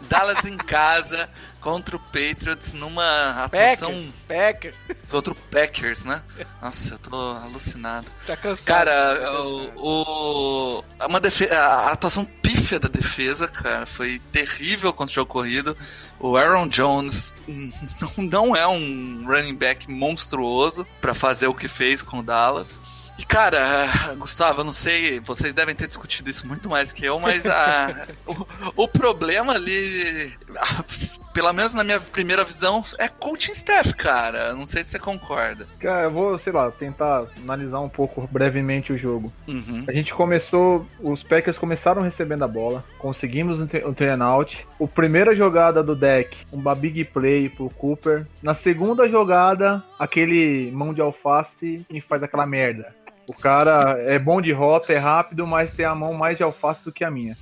[0.03, 1.29] Dallas em casa
[1.61, 3.91] contra o Patriots numa atuação
[4.29, 4.75] Packers.
[4.75, 4.77] Packers.
[5.11, 6.23] contra o Packers, né?
[6.61, 8.07] Nossa, eu tô alucinado.
[8.27, 8.67] Tá cansado.
[8.67, 9.73] Cara, tá cansado.
[9.77, 15.15] o, o- é uma defe- a atuação pífia da defesa, cara, foi terrível contra o
[15.15, 15.77] jogo corrido.
[16.19, 18.13] O Aaron Jones não,
[18.51, 22.79] não é um running back monstruoso pra fazer o que fez com o Dallas.
[23.19, 27.19] E cara, Gustavo, eu não sei, vocês devem ter discutido isso muito mais que eu,
[27.21, 30.83] mas a- o, o problema ali, ah,
[31.35, 34.55] pelo menos na minha primeira visão, é coaching staff, cara.
[34.55, 35.67] Não sei se você concorda.
[35.79, 39.31] Cara, eu vou, sei lá, tentar analisar um pouco brevemente o jogo.
[39.47, 39.85] Uhum.
[39.87, 44.67] A gente começou, os Packers começaram recebendo a bola, conseguimos um tre- um turn out.
[44.79, 48.27] O primeira jogada do deck, uma big play pro Cooper.
[48.43, 52.99] Na segunda jogada, aquele mão de alface e faz aquela merda.
[53.31, 56.83] O cara é bom de rota, é rápido, mas tem a mão mais de alface
[56.83, 57.37] do que a minha.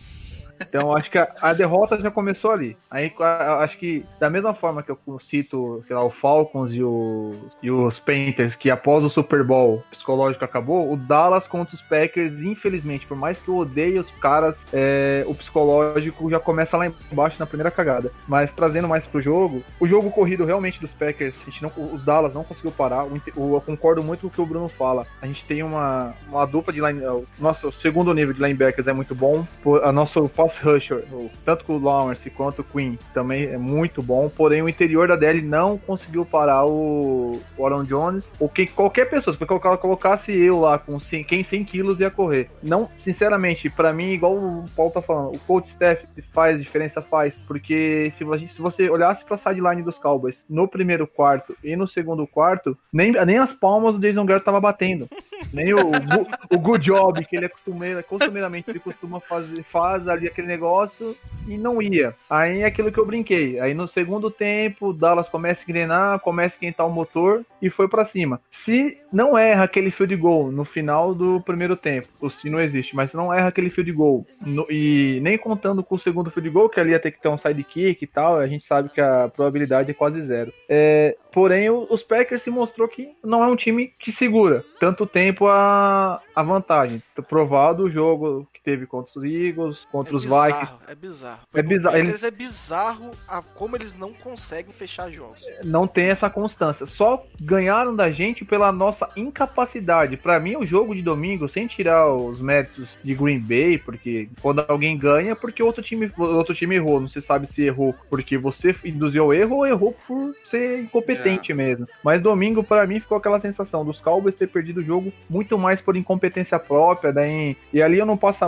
[0.61, 2.77] Então acho que a, a derrota já começou ali.
[2.91, 6.83] Aí a- acho que da mesma forma que eu cito, sei lá, o Falcons e,
[6.83, 11.75] o, e os Panthers, que após o Super Bowl o psicológico acabou, o Dallas contra
[11.75, 16.77] os Packers, infelizmente, por mais que eu odeie os caras, é, o psicológico já começa
[16.77, 18.11] lá embaixo na primeira cagada.
[18.27, 22.05] Mas trazendo mais pro jogo, o jogo corrido realmente dos Packers, a gente não, os
[22.05, 23.05] Dallas não conseguiu parar.
[23.05, 25.07] O o- eu concordo muito com o que o Bruno fala.
[25.21, 28.93] A gente tem uma, uma dupla de line, o nosso segundo nível de linebackers é
[28.93, 29.47] muito bom.
[29.83, 34.03] A nosso pass rusher, o- tanto com o Lawrence quanto o Queen, também é muito
[34.03, 34.29] bom.
[34.29, 39.09] Porém, o interior da DL não conseguiu parar o, o Aaron Jones ou quem, qualquer
[39.11, 39.37] pessoa.
[39.37, 42.51] Se colocar- colocasse eu lá com 100, quem 100 quilos ia correr.
[42.63, 47.35] Não, sinceramente, pra mim, igual o Paulo tá falando, o coach staff faz diferença, faz.
[47.47, 52.27] Porque se, se você olhasse pra sideline dos Cowboys no primeiro quarto e no segundo
[52.27, 55.09] quarto, nem, nem as palmas do Jason Garrett tava batendo.
[55.53, 60.07] Nem o, gu- o good job que ele é costumeira, costumeiramente ele costuma fazer, faz
[60.09, 61.17] ali aquele negócio
[61.49, 62.15] e não ia.
[62.31, 63.59] Aí é aquilo que eu brinquei.
[63.59, 67.89] Aí no segundo tempo, Dallas começa a engrenar, começa a esquentar o motor e foi
[67.89, 68.41] pra cima.
[68.53, 72.95] Se não erra aquele field goal no final do primeiro tempo, o se não existe,
[72.95, 76.51] mas se não erra aquele field goal no- e nem contando com o segundo field
[76.51, 79.01] goal, que ali ia ter que ter um sidekick e tal, a gente sabe que
[79.01, 80.53] a probabilidade é quase zero.
[80.69, 85.47] É, porém, os Packers se mostrou que não é um time que segura tanto tempo
[85.49, 87.03] a, a vantagem.
[87.29, 90.61] Provado o jogo que teve contra os Eagles, contra é os Vikings.
[90.61, 91.41] bizarro, é bizarro.
[91.55, 95.45] É bizarro, O ele- Packers é bizarro a como eles não conseguem fechar jogos.
[95.65, 96.87] não tem essa constância.
[96.87, 100.17] Só ganharam da gente pela nossa incapacidade.
[100.17, 104.65] Pra mim, o jogo de domingo, sem tirar os méritos de Green Bay, porque quando
[104.69, 107.01] alguém ganha, é porque outro time, outro time errou.
[107.01, 111.53] Não se sabe se errou porque você induziu o erro ou errou por ser incompetente
[111.55, 111.87] mesmo.
[112.03, 115.81] Mas domingo, pra mim, ficou aquela sensação dos Cowboys ter perdido o jogo muito mais
[115.81, 117.13] por incompetência própria.
[117.13, 118.39] Daí, e ali eu não passo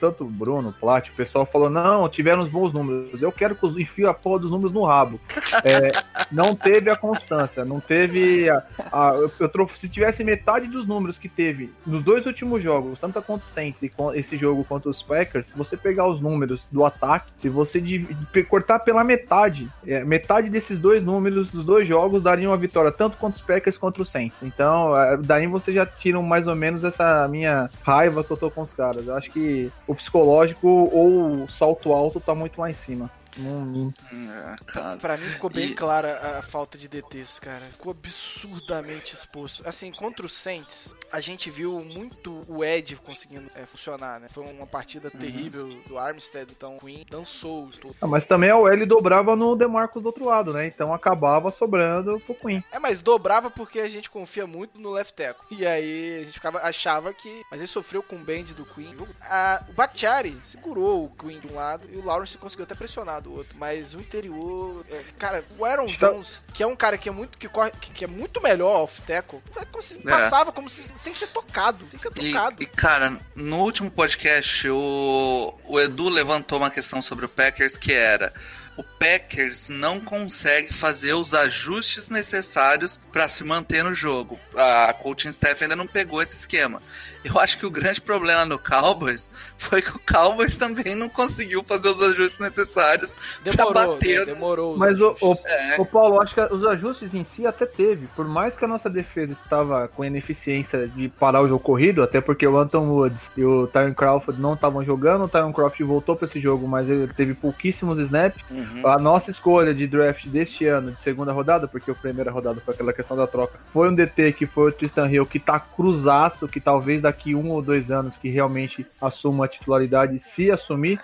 [0.00, 0.72] tanto Bruno, o
[1.10, 3.20] O pessoal falou: não, tiveram os bons números.
[3.20, 5.18] Eu quero que os enfio a porra dos números no rabo.
[5.64, 5.92] É,
[6.30, 8.62] não teve a constância, não teve a,
[8.92, 13.20] a- eu, eu se tivesse metade dos números que teve nos dois últimos jogos, tanto
[13.22, 16.60] contra o Saints e com esse jogo contra os Packers, se você pegar os números
[16.70, 21.64] do ataque, se você div- pe- cortar pela metade, é, metade desses dois números dos
[21.64, 24.36] dois jogos dariam uma vitória tanto contra os Packers contra os Saints.
[24.42, 28.50] Então, é, daí você já tira mais ou menos essa minha raiva que eu tô
[28.50, 29.06] com os caras.
[29.06, 33.10] Eu acho que o psicológico ou o salto alto tá muito lá em cima.
[33.36, 34.96] Não- É.
[34.96, 37.66] Pra mim ficou bem E- clara a falta de DTs, cara.
[37.66, 39.66] Ficou absurdamente exposto.
[39.66, 44.28] Assim, contra o Saints, a gente viu muito o Ed conseguindo é, funcionar, né?
[44.28, 45.18] Foi uma partida Uhum.
[45.20, 47.94] terrível do Armstead, então o Queen dançou todo.
[48.00, 50.66] Ah, mas também a OL dobrava no DeMarcus do outro lado, né?
[50.66, 52.62] Então acabava sobrando pro Queen.
[52.72, 55.44] É, mas dobrava porque a gente confia muito no left tackle.
[55.50, 57.42] E aí a gente ficava, achava que.
[57.50, 58.94] Mas ele sofreu com o bend do Queen.
[59.22, 63.20] Ah, o Bakhtiari segurou o Queen de um lado e o Lawrence conseguiu até pressionar
[63.24, 63.56] do outro.
[63.58, 64.84] Mas o interior.
[64.90, 67.72] é, cara, o Aaron Está- Jones, que é um cara que é muito, que corre,
[67.80, 69.40] que, que é muito melhor off tackle,
[69.72, 70.10] conseguir- É.
[70.10, 71.84] passava como se, sem ser tocado.
[71.90, 72.62] Sem ser E, tocado.
[72.62, 77.92] e, cara, no último podcast, o, o Edu levantou uma questão sobre o Packers que
[77.92, 78.32] era.
[78.76, 84.38] O Packers não consegue fazer os ajustes necessários para se manter no jogo.
[84.56, 86.82] A coaching staff ainda não pegou esse esquema.
[87.24, 91.64] Eu acho que o grande problema no Cowboys foi que o Cowboys também não conseguiu
[91.64, 94.20] fazer os ajustes necessários Demorou, pra bater.
[94.20, 94.26] né?
[94.26, 94.72] demorou.
[94.74, 95.76] os Mas o, o, É.
[95.80, 98.06] o Paulo, acho que os ajustes em si até teve.
[98.14, 102.20] Por mais que a nossa defesa estava com ineficiência de parar o jogo corrido, até
[102.20, 106.16] porque o Anton Woods e o Tyron Crawford não estavam jogando, o Tyron Crawford voltou
[106.16, 108.42] para esse jogo, mas ele teve pouquíssimos snaps.
[108.50, 108.86] Uhum.
[108.86, 112.74] A nossa escolha de draft deste ano, de segunda rodada, porque a primeira rodada foi
[112.74, 116.46] aquela questão da troca, foi um DT que foi o Tristan Hill, que tá cruzaço,
[116.48, 120.98] que talvez daqui um ou dois anos que realmente assuma a titularidade, se assumir.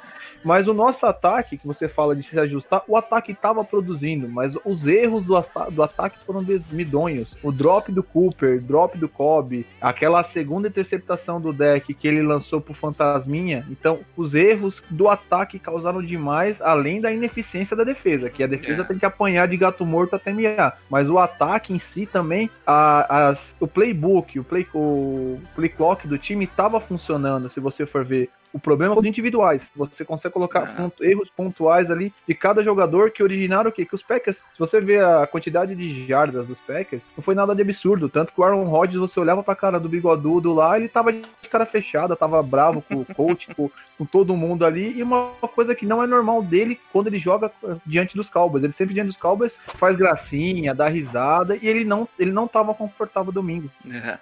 [0.44, 4.55] Mas o nosso ataque, que você fala de se ajustar, o ataque estava produzindo, mas
[4.64, 5.35] os erros do,
[5.70, 7.35] do ataque foram midonhos.
[7.42, 12.61] O drop do Cooper, drop do Cobb, aquela segunda interceptação do deck que ele lançou
[12.61, 13.66] pro Fantasminha.
[13.70, 18.83] Então, os erros do ataque causaram demais, além da ineficiência da defesa, que a defesa
[18.83, 18.85] É.
[18.85, 20.79] tem que apanhar de gato morto até miar.
[20.88, 26.07] Mas o ataque em si também, a- as- o playbook, o play, o play clock
[26.09, 28.31] do time estava funcionando, se você for ver.
[28.52, 29.62] O problema é os individuais.
[29.76, 30.66] Você consegue colocar Ah.
[30.76, 33.84] ponto- erros pontuais ali de cada jogador que originaram o quê?
[33.84, 37.54] Que os Packers, se você vê a quantidade de jardas dos Packers, não foi nada
[37.54, 38.08] de absurdo.
[38.08, 41.22] Tanto que o Aaron Rodgers, você olhava pra cara do bigodudo lá, ele tava de
[41.50, 44.98] cara fechada, tava bravo com o coach, com, com todo mundo ali.
[44.98, 47.50] E uma coisa que não é normal dele quando ele joga
[47.86, 48.64] diante dos Cowboys.
[48.64, 52.74] Ele sempre diante dos Cowboys faz gracinha, dá risada, e ele não, ele não tava
[52.74, 53.70] confortável domingo.
[53.88, 54.18] É.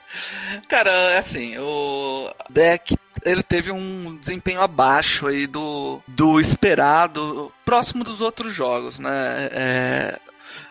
[0.68, 8.20] Cara, assim, o deck ele teve um desempenho abaixo aí do, do esperado, próximo dos
[8.20, 9.48] outros jogos, né?
[9.52, 10.20] É,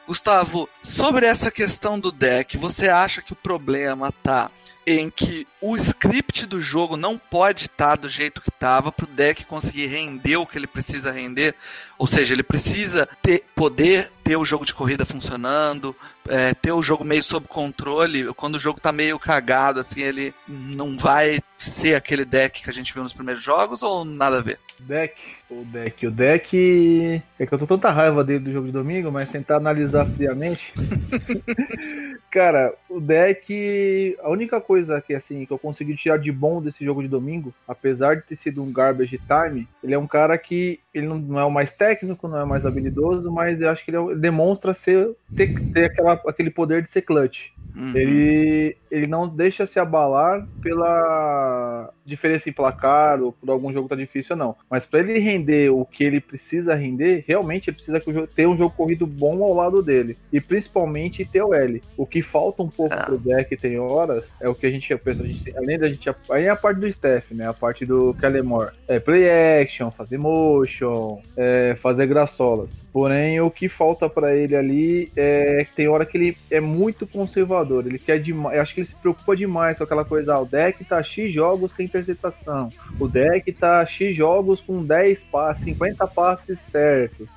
[0.08, 4.52] Gustavo, sobre essa questão do deck, você acha que o problema tá
[4.86, 9.08] em que o script do jogo não pode estar do jeito que estava para o
[9.08, 11.56] deck conseguir render o que ele precisa render?
[11.98, 15.96] Ou seja, ele precisa ter, poder ter o jogo de corrida funcionando,
[16.28, 18.34] é, ter o jogo meio sob controle.
[18.34, 22.74] Quando o jogo tá meio cagado, assim, ele não vai ser aquele deck que a
[22.74, 24.60] gente viu nos primeiros jogos ou nada a ver?
[24.80, 25.16] Deck,
[25.52, 27.22] o deck, o deck.
[27.38, 30.74] É que eu tô tanta raiva dele do jogo de domingo, mas tentar analisar friamente.
[32.32, 34.16] Cara, o deck.
[34.22, 37.54] A única coisa que assim que eu consegui tirar de bom desse jogo de domingo,
[37.68, 41.44] apesar de ter sido um garbage time, ele é um cara que ele não, é
[41.44, 44.20] o mais técnico, não é o mais habilidoso, mas eu acho que ele, é- ele
[44.20, 47.52] demonstra ser ter, ter aquela, aquele poder de ser clutch.
[47.76, 47.96] Uhum.
[47.96, 53.96] Ele, ele não deixa se abalar pela diferença em placar ou por algum jogo tá
[53.96, 54.56] difícil ou não.
[54.70, 58.01] Mas para ele render o que ele precisa render, realmente ele precisa
[58.36, 60.17] ter um jogo corrido bom ao lado dele.
[60.32, 61.82] E principalmente ter o L.
[61.97, 63.04] O que falta um pouco Ah.
[63.04, 65.23] pro deck tem horas é o que a gente pensa.
[65.23, 66.10] A gente, além da gente.
[66.30, 67.47] Aí é a parte do Steph, né?
[67.47, 68.71] A parte do Kellemore.
[68.88, 69.30] É play
[69.62, 72.69] action, fazer motion, é, fazer graçolas.
[72.93, 77.08] Porém, o que falta pra ele ali é que tem hora que ele é muito
[77.08, 77.86] conservador.
[77.86, 78.60] Ele quer demais.
[78.60, 80.34] Acho que ele se preocupa demais com aquela coisa.
[80.34, 82.69] Ah, o deck tá X jogos sem interceptação.
[82.99, 87.30] O deck tá X jogos com 10 passes, 50 passes certos.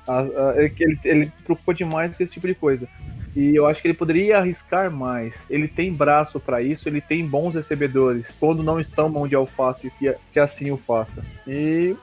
[0.57, 2.87] É ele, ele preocupa demais com esse tipo de coisa.
[3.35, 5.33] E eu acho que ele poderia arriscar mais.
[5.49, 8.25] Ele tem braço pra isso, ele tem bons recebedores.
[8.39, 11.21] Quando não estão mão de alface, que, que assim o faça.
[11.45, 11.95] E,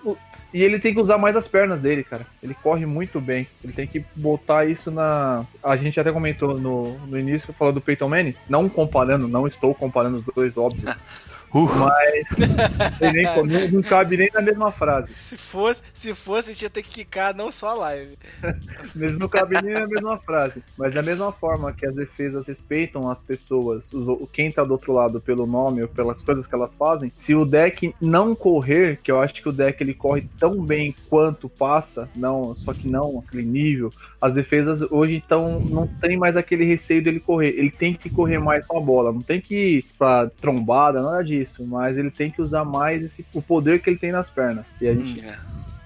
[0.53, 2.27] e ele tem que usar mais as pernas dele, cara.
[2.43, 3.47] Ele corre muito bem.
[3.65, 5.45] Ele tem que botar isso na.
[5.63, 8.35] A gente até comentou no, no início, falando do Peyton Manning.
[8.49, 10.95] Não comparando, não estou comparando os dois, óbvio.
[11.55, 12.25] Mas
[13.01, 15.13] ele nem, não, não cabe nem na mesma frase.
[15.17, 18.17] Se fosse, se fosse, a gente ia ter que quicar não só a live.
[18.97, 20.63] Eles não cabem nem na mesma frase.
[20.77, 24.93] Mas da mesma forma que as defesas respeitam as pessoas, os- quem tá do outro
[24.93, 29.11] lado pelo nome ou pelas coisas que elas fazem, se o deck não correr, que
[29.11, 33.23] eu acho que o deck ele corre tão bem quanto passa, não, só que não
[33.27, 37.51] aquele nível, as defesas hoje então não tem mais aquele receio dele correr.
[37.59, 41.23] Ele tem que correr mais com a bola, não tem que ir pra trombada, nada
[41.45, 44.65] disso, mas ele tem que usar mais esse, o poder que ele tem nas pernas.
[44.81, 45.39] E a gente É.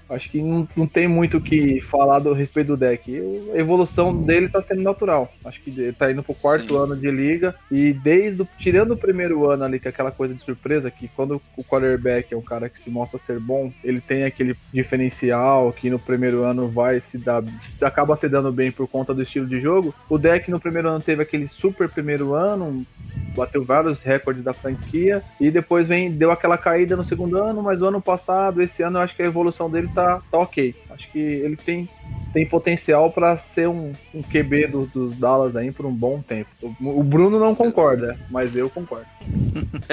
[0.09, 3.11] Acho que não, não tem muito o que falar do respeito do deck.
[3.13, 5.31] Eu- A evolução dele tá sendo natural.
[5.43, 6.77] Acho que ele tá indo pro quarto Sim.
[6.77, 7.55] ano de liga.
[7.71, 11.07] E desde o, tirando o primeiro ano ali, que é aquela coisa de surpresa, que
[11.09, 15.71] quando o quarterback é um cara que se mostra ser bom, ele tem aquele diferencial
[15.73, 17.43] que no primeiro ano vai se dar.
[17.81, 19.93] acaba se dando bem por conta do estilo de jogo.
[20.09, 22.85] O deck no primeiro ano teve aquele super primeiro ano,
[23.35, 27.81] bateu vários recordes da franquia e depois vem deu aquela caída no segundo ano, mas
[27.81, 30.75] o ano passado, esse ano eu acho que a evolução dele tá, tá ok.
[30.91, 31.89] Acho que ele tem,
[32.31, 36.49] tem potencial para ser um, um QB do- dos Dallas aí por um bom tempo.
[36.61, 39.07] O, o Bruno não concorda, mas eu concordo.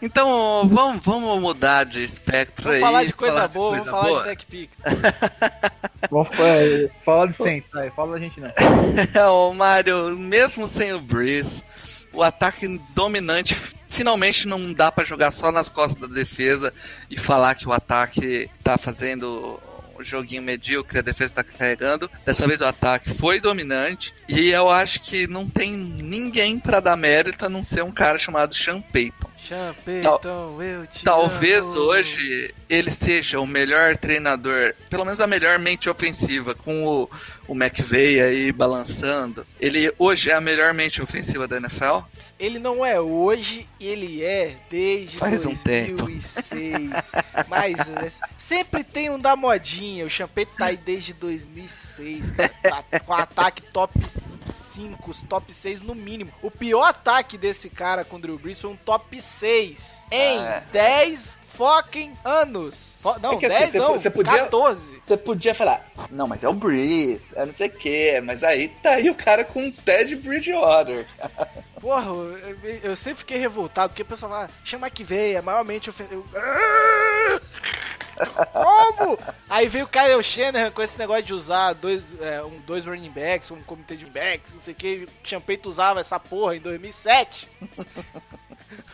[0.00, 2.80] Então, vamos, vamos mudar de espectro Vamos aí.
[2.80, 4.22] falar de coisa falar boa, coisa vamos falar boa.
[4.22, 4.70] de deck pick.
[6.10, 8.50] Vamos é, falar de Saints, aí, fala da gente não.
[9.48, 11.62] Ô, Mário, mesmo sem o Breeze,
[12.12, 13.54] o ataque dominante
[13.94, 16.72] finalmente não dá pra jogar só nas costas da defesa
[17.08, 19.60] e falar que o ataque tá fazendo
[19.98, 22.10] um joguinho medíocre, a defesa tá carregando.
[22.26, 26.96] Dessa vez o ataque foi dominante e eu acho que não tem ninguém pra dar
[26.96, 29.30] mérito a não ser um cara chamado Sean Payton.
[29.48, 31.76] Sean Payton, eu te Talvez amo.
[31.76, 37.10] hoje ele seja o melhor treinador, pelo menos a melhor mente ofensiva, com o,
[37.46, 39.46] o McVeigh aí balançando.
[39.60, 42.00] Ele hoje é a melhor mente ofensiva da NFL?
[42.38, 46.90] Ele não é hoje, ele é desde Faz um 2006.
[47.48, 50.04] Mas é, sempre tem um da modinha.
[50.04, 52.50] O Champeta tá aí desde 2006, cara,
[52.90, 53.92] tá com ataque top
[54.72, 56.32] 5, os top 6 no mínimo.
[56.42, 60.62] O pior ataque desse cara com o Drew Brees foi um top 6 em Ah,
[60.68, 60.72] é.
[60.72, 62.96] 10 fucking anos.
[63.22, 65.00] Não, É que assim, 10 você- não, você podia- 14.
[65.04, 68.66] Você podia falar, não, mas é o Breeze, é não sei o que, mas aí
[68.82, 71.06] tá aí o cara com o Ted Bridgewater.
[71.84, 75.90] Porra, eu, eu sempre fiquei revoltado, porque o pessoal fala, chama que veio, é maiormente
[75.90, 76.24] ofensivo.
[76.32, 77.40] Eu,
[78.50, 79.18] Como?
[79.50, 83.10] Aí veio o Kyle Shanahan com esse negócio de usar dois, é, um, dois running
[83.10, 85.06] backs, um comitê de backs, não sei o que.
[85.22, 87.50] Champeito usava essa porra em 2007.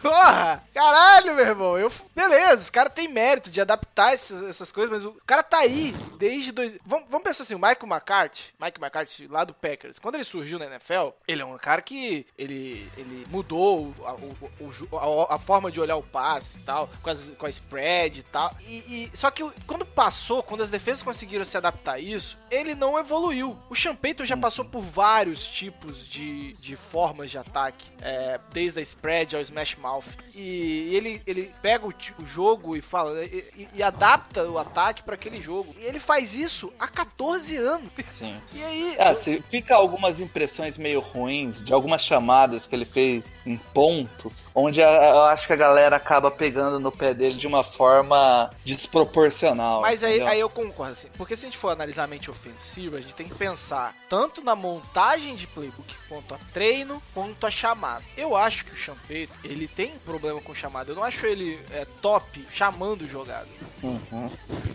[0.03, 0.63] Porra!
[0.75, 1.79] Caralho, meu irmão.
[1.79, 5.59] Eu, beleza, os caras têm mérito de adaptar essas, essas coisas, mas o cara tá
[5.59, 6.77] aí desde dois.
[6.85, 10.59] Vamos, vamos pensar assim, o Michael McCarthy, Mike McCarthy lá do Packers, quando ele surgiu
[10.59, 15.71] na NFL, ele é um cara que ele, ele mudou a, o- a- a forma
[15.71, 18.55] de olhar o passe e tal, com, as, com a spread e tal.
[18.67, 22.75] E, e- só que quando passou, quando as defesas conseguiram se adaptar a isso, ele
[22.75, 23.57] não evoluiu.
[23.69, 28.79] O Sean Payton já passou por vários tipos de, de formas de ataque, é, desde
[28.79, 30.05] a spread ao smash mouth.
[30.35, 35.15] E ele, ele pega o, o jogo e fala e, e- adapta o ataque para
[35.15, 35.75] aquele jogo.
[35.79, 37.91] E ele faz isso há 14 anos.
[38.11, 38.41] Sim.
[38.53, 43.33] E aí, É, se fica algumas impressões meio ruins de algumas chamadas que ele fez
[43.45, 47.63] em pontos, onde eu acho que a galera acaba pegando no pé dele de uma
[47.65, 49.81] forma desproporcional.
[49.81, 50.33] Mas aí, entendeu?
[50.33, 51.09] aí eu concordo, assim.
[51.17, 54.43] Porque se a gente for analisar a mente ofensiva, a gente tem que pensar tanto
[54.43, 58.05] na montagem de playbook, quanto a treino, quanto a chamada.
[58.17, 60.91] Eu acho que o Champeito, ele tem problema com chamada.
[60.91, 63.47] Eu não acho ele é, top chamando jogada.
[63.83, 64.31] Uhum.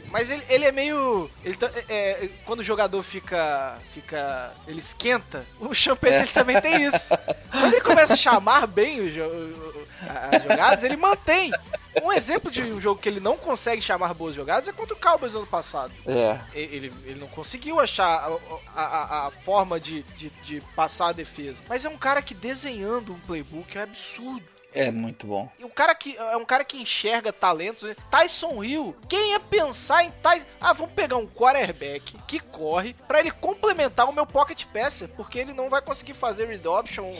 [0.09, 1.29] Mas ele, ele é meio.
[1.43, 3.77] Ele, tá- é, é, quando o jogador fica.
[3.93, 4.51] fica.
[4.67, 7.09] ele esquenta, o Champeito ele também tem isso.
[7.51, 9.85] Quando ele começa a chamar bem o o-
[10.33, 11.51] as jogadas, ele mantém.
[12.03, 14.99] Um exemplo de um jogo que ele não consegue chamar boas jogadas é contra o
[14.99, 15.91] Cowboys no ano passado.
[16.05, 16.37] É.
[16.53, 21.63] Ele, ele não conseguiu achar a, a- a- forma de, de, de passar a defesa.
[21.69, 24.43] Mas é um cara que desenhando um playbook é absurdo.
[24.75, 25.49] É muito bom.
[25.57, 27.83] E o cara que é um cara que enxerga talentos.
[27.87, 27.95] né?
[28.11, 28.93] Tyson Hill.
[29.07, 30.45] Quem ia pensar em Tyson?
[30.59, 35.39] Ah, vamos pegar um quarterback que corre pra ele complementar o meu pocket passer, porque
[35.39, 37.13] ele não vai conseguir fazer read option,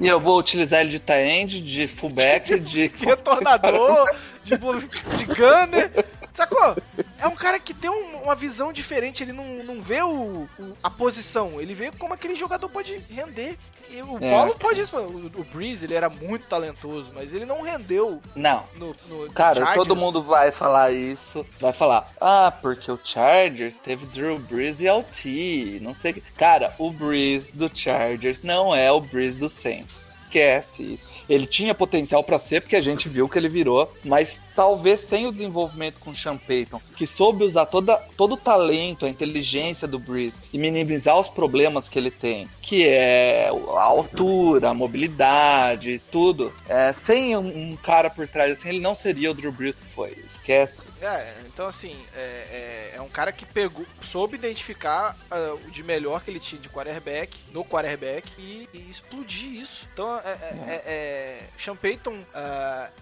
[0.00, 2.88] E eu vou utilizar ele de tight end, de fullback, de.
[2.88, 4.10] de retornador,
[4.42, 6.06] de, de gunner.
[6.32, 6.76] Sacou?
[7.18, 10.76] É um cara que tem um- uma visão diferente, ele não, não vê o, o-
[10.82, 13.56] a posição, ele vê como aquele jogador pode render.
[13.90, 14.30] E o É.
[14.30, 18.64] Paulo pode isso, o, o Breeze, ele era muito talentoso, mas ele não rendeu Não.
[18.76, 19.76] no, no Cara, Chargers.
[19.76, 21.44] todo mundo vai falar isso.
[21.60, 25.78] Vai falar, ah, porque o Chargers teve Drew Brees e LT.
[25.82, 26.20] Não sei o que.
[26.36, 30.01] Cara, o Brees do Chargers não é o Brees do Saints.
[30.32, 31.10] Esquece isso.
[31.28, 35.26] Ele tinha potencial pra ser, porque a gente viu que ele virou, mas talvez sem
[35.26, 39.86] o desenvolvimento com o Sean Payton, que soube usar toda, todo o talento, a inteligência
[39.86, 46.00] do Breeze e minimizar os problemas que ele tem, que é a altura, a mobilidade,
[46.10, 46.52] tudo.
[46.66, 49.88] É, sem um, um cara por trás assim, ele não seria o Drew Brees que
[49.88, 50.16] foi.
[50.26, 50.86] Esquece.
[51.00, 55.82] É, então assim, é, é, é um cara que pegou, soube identificar ah, o de
[55.82, 59.88] melhor que ele tinha de quarterback, no quarterback, e, e explodir isso.
[59.92, 60.34] Então, é, é,
[60.66, 62.24] é, é, Sean Payton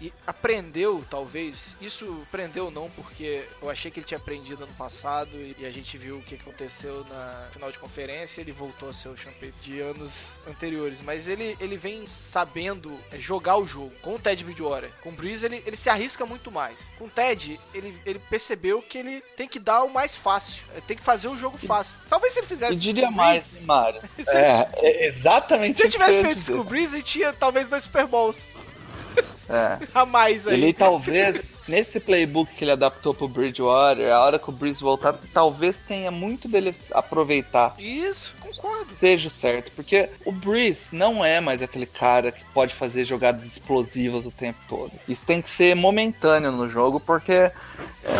[0.01, 5.31] e aprendeu, talvez, isso aprendeu não, porque eu achei que ele tinha aprendido ano passado,
[5.35, 8.93] e, e a gente viu o que aconteceu na final de conferência, ele voltou a
[8.93, 13.67] ser o Sean Payton de anos anteriores, mas ele, ele vem sabendo é, jogar o
[13.67, 14.91] jogo, com o Ted Bridgewater.
[15.03, 16.89] Com o Breeze, ele, ele se arrisca muito mais.
[16.99, 18.40] Com o Ted, ele, ele percebeu
[18.83, 20.63] que ele tem que dar o mais fácil.
[20.73, 21.99] Ele tem que fazer o jogo fácil.
[22.09, 23.45] Talvez se ele fizesse E isso diria mais.
[24.25, 26.53] Se É, é exatamente se ele eu tivesse feito isso dizer.
[26.55, 28.47] com o Breeze, ele tinha talvez dois Super Bowls
[29.49, 29.87] É.
[29.95, 30.55] a mais aí.
[30.55, 35.15] Ele talvez, nesse playbook que ele adaptou pro Bridgewater, a hora que o Breeze voltar,
[35.33, 37.75] talvez tenha muito dele aproveitar.
[37.79, 38.91] Isso, concordo.
[38.99, 44.27] Seja certo, porque o Breeze não é mais aquele cara que pode fazer jogadas explosivas
[44.27, 44.93] o tempo todo.
[45.09, 47.53] Isso tem que ser momentâneo no jogo, porque é,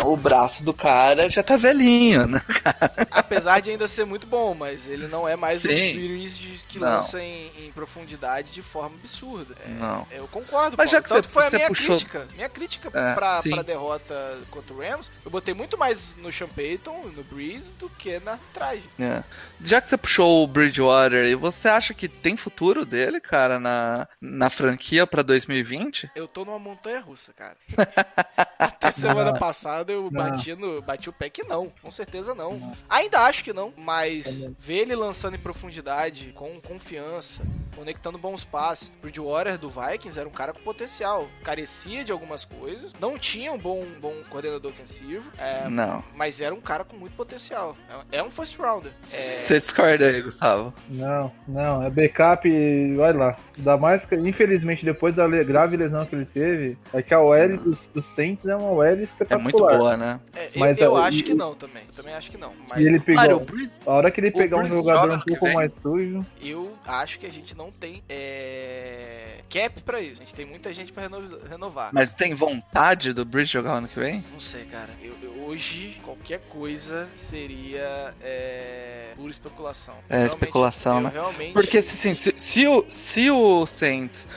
[0.05, 2.41] o braço do cara já tá velhinho, né?
[3.11, 5.93] Apesar de ainda ser muito bom, mas ele não é mais o Sim.
[5.93, 6.87] Breeze de- que Não.
[6.87, 9.53] lança em, em profundidade de forma absurda.
[9.65, 10.07] É, Não.
[10.11, 10.91] Eu concordo, Mas Paulo.
[10.91, 12.27] já que Tanto você- foi a minha puxou- crítica.
[12.35, 16.47] Minha crítica É, pra, pra derrota contra o Rams, eu botei muito mais no Sean
[16.47, 18.83] Payton, no Breeze, do que na traje.
[18.99, 19.23] É.
[19.63, 24.07] Já que você puxou o Bridgewater, e você acha que tem futuro dele, cara, na,
[24.19, 26.11] na franquia pra 2020?
[26.15, 27.57] Eu tô numa montanha russa, cara.
[28.57, 30.11] Até semana passada eu Não.
[30.11, 32.75] bati, no, bati o pé que não, com certeza não.
[32.89, 37.41] Ainda acho que não, mas ver ele lançando em profundidade, com confiança,
[37.75, 38.89] conectando bons passes.
[39.01, 43.57] Bridgewater do Vikings era um cara com potencial, carecia de algumas coisas, não tinha um
[43.57, 46.03] bom, bom coordenador ofensivo, é, Não.
[46.15, 47.77] mas era um cara com muito potencial.
[48.11, 48.91] É, é um first rounder.
[49.03, 50.73] É, Você discorda aí, Gustavo?
[50.89, 53.37] Não, não, é backup, e olha lá.
[53.57, 57.57] Ainda mais que, infelizmente, depois da grave lesão que ele teve, é que a OL
[57.59, 59.43] dos, dos Saints é uma OL É espetacular.
[59.43, 60.19] muito boa, né?
[60.35, 61.83] é, eu, mas, eu é, acho e- que não também.
[61.87, 62.51] Eu também acho que não.
[62.67, 63.39] Mas E ele pegou.
[63.41, 65.53] Breeze A hora que ele pegar um jogador joga um pouco vem?
[65.55, 66.25] mais sujo.
[66.41, 69.20] Eu acho que a gente não tem é,
[69.51, 70.21] cap pra isso.
[70.21, 71.89] A gente tem muita gente pra reno- renovar.
[71.93, 74.23] Mas tem vontade do Bridge jogar ano que vem?
[74.33, 74.89] Não sei, cara.
[75.01, 79.95] Eu, eu- hoje, qualquer coisa seria é, pura especulação.
[80.09, 81.09] É, Realmente- especulação, né?
[81.13, 84.27] Realmente, Porque assim, se, se o, se o Saints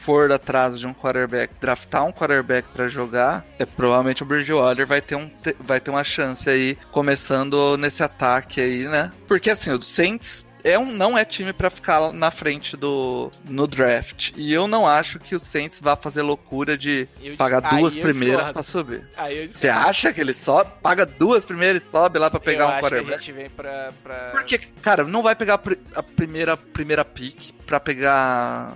[0.00, 5.00] for atrás de um quarterback, draftar um quarterback pra jogar, é provavelmente o Bridgewater vai
[5.00, 5.30] ter, um,
[5.60, 9.12] vai ter uma chance aí, começando nesse ataque aí, né?
[9.26, 13.66] Porque assim, o Saints é um, não é time pra ficar na frente do no
[13.66, 14.32] draft.
[14.36, 18.50] E eu não acho que o Saints vá fazer loucura de Eu- pagar duas primeiras
[18.52, 19.08] pra subir.
[19.50, 22.70] Você acha que ele sobe, paga duas primeiras e sobe lá pra pegar eu um
[22.70, 23.20] acho que a quarterback?
[23.24, 23.92] gente vem pra...
[24.02, 24.14] pra...
[24.32, 28.72] Porque, cara, não vai pegar a pri- a primeira, primeira pick pra pegar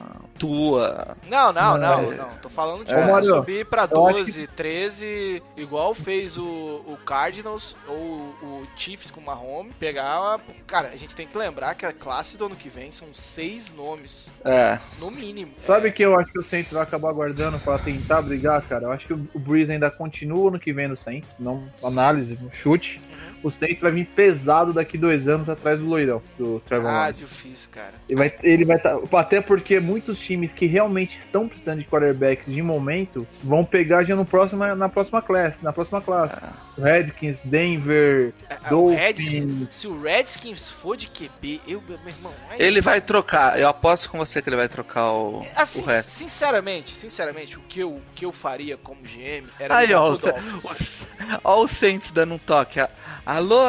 [0.47, 1.17] tua.
[1.29, 2.17] Não, não, não, É.
[2.17, 2.29] não.
[2.43, 6.99] Tô falando de Ô, você subir pra eu acho 12, 13, igual fez o, o
[7.07, 7.97] Cardinals ou
[8.43, 9.73] o Chiefs com o Mahomes.
[9.79, 10.41] Pegar uma...
[10.67, 13.73] Cara, a gente tem que lembrar que a classe do ano que vem são seis
[13.73, 14.81] nomes, É.
[14.99, 15.53] no mínimo.
[15.65, 18.85] Sabe que eu acho que o Saints vai acabar guardando pra tentar brigar, cara?
[18.85, 22.37] Eu acho que o o Breeze ainda continua no que vem no Saints, não análise,
[22.43, 23.01] no chute.
[23.43, 27.21] O Saints vai vir pesado daqui dois anos atrás do loirão, do Trevor Ah, Lawrence.
[27.21, 27.95] difícil, cara.
[28.09, 32.47] Ele vai, ele vai tá, até porque muitos times que realmente estão precisando de quarterbacks
[32.53, 36.37] de momento vão pegar já no próximo, na próxima classe, na próxima classe.
[36.79, 38.99] Redskins, Denver, É, o Dolphins.
[39.01, 42.33] Redskins, se o Redskins for de QB, eu, meu irmão.
[42.59, 46.11] Ele vai trocar, eu aposto com você que ele vai trocar o, Assim, o resto.
[46.11, 50.15] sinceramente, sinceramente, o que eu, o que eu faria como GM era Aí, ó, o,
[50.15, 50.21] o,
[51.45, 52.81] ó o Saints dando um toque.
[52.81, 52.89] A-
[53.33, 53.63] Alô,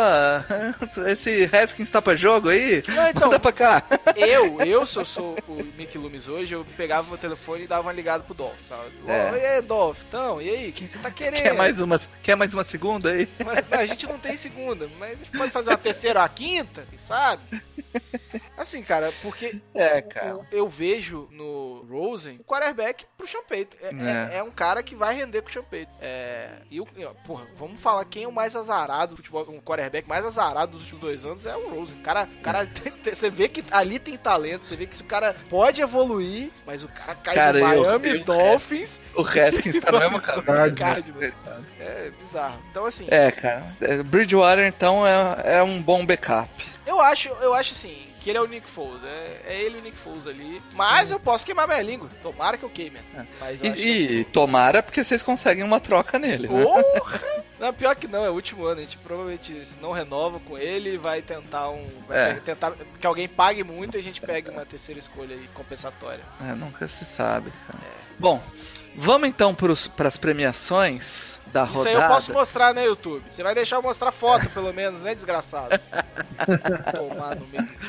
[1.07, 2.83] esse Redskins tá pra jogo aí?
[2.85, 3.81] Não, então, Manda pra cá.
[4.17, 7.83] eu, eu, se eu sou o Mickey Loomis hoje, eu pegava meu telefone e dava
[7.83, 8.59] uma ligada pro Dolph.
[8.67, 8.77] Tá?
[9.07, 9.31] É.
[9.31, 11.43] Ô, e aí, Dolph, então, e aí, o que você tá querendo?
[11.43, 13.29] Quer mais uma, quer mais uma segunda aí?
[13.45, 16.29] Mas, a gente não tem segunda, mas a gente pode fazer uma terceira ou a
[16.29, 17.63] quinta, quem sabe?
[18.57, 23.77] Assim, cara, porque É, eu, eu vejo no Rosen o quarterback pro Payton.
[23.81, 24.35] É, É.
[24.35, 25.91] é- é um cara que vai render com o Payton.
[26.01, 26.85] É, e o,
[27.25, 30.81] porra, vamos falar quem é o mais azarado do futebol, um quarterback mais azarado dos
[30.81, 31.95] últimos dois anos é o Rosen.
[31.95, 32.65] O cara, o cara
[33.03, 36.49] tem- você vê que ali tem talento, você vê que se o cara pode evoluir,
[36.65, 38.99] mas o cara cai Cara, no eu- Miami eu- Dolphins.
[39.15, 40.19] O Redskins tá no mesmo.
[40.21, 41.33] Cardinals.
[41.79, 42.59] É bizarro.
[42.71, 43.63] Então, assim, É, cara.
[43.81, 46.49] É, Bridgewater, então, é, é um bom backup.
[46.85, 49.03] Eu acho, eu acho assim, que ele é o Nick Foles.
[49.03, 50.61] É, é ele e o Nick Foles ali.
[50.73, 52.09] Mas eu posso queimar minha língua.
[52.23, 52.97] Tomara que eu queime.
[53.39, 53.69] Mas eu É.
[53.69, 56.63] E, acho que- e tomara porque vocês conseguem uma troca nele, né?
[56.63, 57.43] Porra!
[57.59, 58.79] Não, pior que não, é o último ano.
[58.81, 61.87] A gente provavelmente se não renova com ele e vai tentar um.
[62.07, 62.33] Vai É.
[62.35, 66.23] tentar que alguém pague muito e a gente pegue uma terceira escolha aí, compensatória.
[66.41, 67.79] É, nunca se sabe, cara.
[68.19, 68.41] Bom,
[68.95, 71.89] vamos então para as premiações da Isso rodada.
[71.97, 73.23] aí eu posso mostrar no YouTube.
[73.31, 75.79] Você vai deixar eu mostrar foto, pelo menos, né, desgraçado?
[76.91, 77.83] Tomar no meio do cu.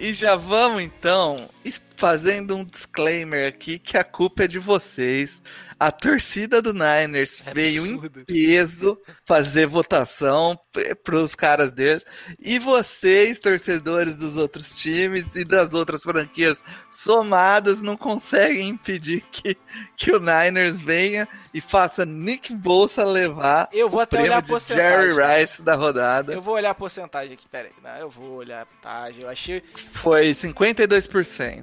[0.00, 1.48] E já vamos então
[1.96, 5.40] fazendo um disclaimer aqui que a culpa é de vocês.
[5.80, 8.20] A torcida do Niners É veio absurdo.
[8.20, 10.58] em peso fazer votação
[11.04, 12.04] para os caras deles.
[12.40, 19.56] E vocês, torcedores dos outros times e das outras franquias somadas, não conseguem impedir que,
[19.96, 24.40] que o Niners venha e faça Nick Bolsa levar Eu vou o até olhar a
[24.40, 25.14] de porcentagem.
[25.14, 26.32] Jerry Rice da rodada.
[26.32, 27.74] Eu vou olhar a porcentagem aqui, pera aí.
[27.80, 29.22] Não, eu vou olhar a porcentagem.
[29.22, 29.62] Eu achei.
[29.92, 31.57] Foi 52%.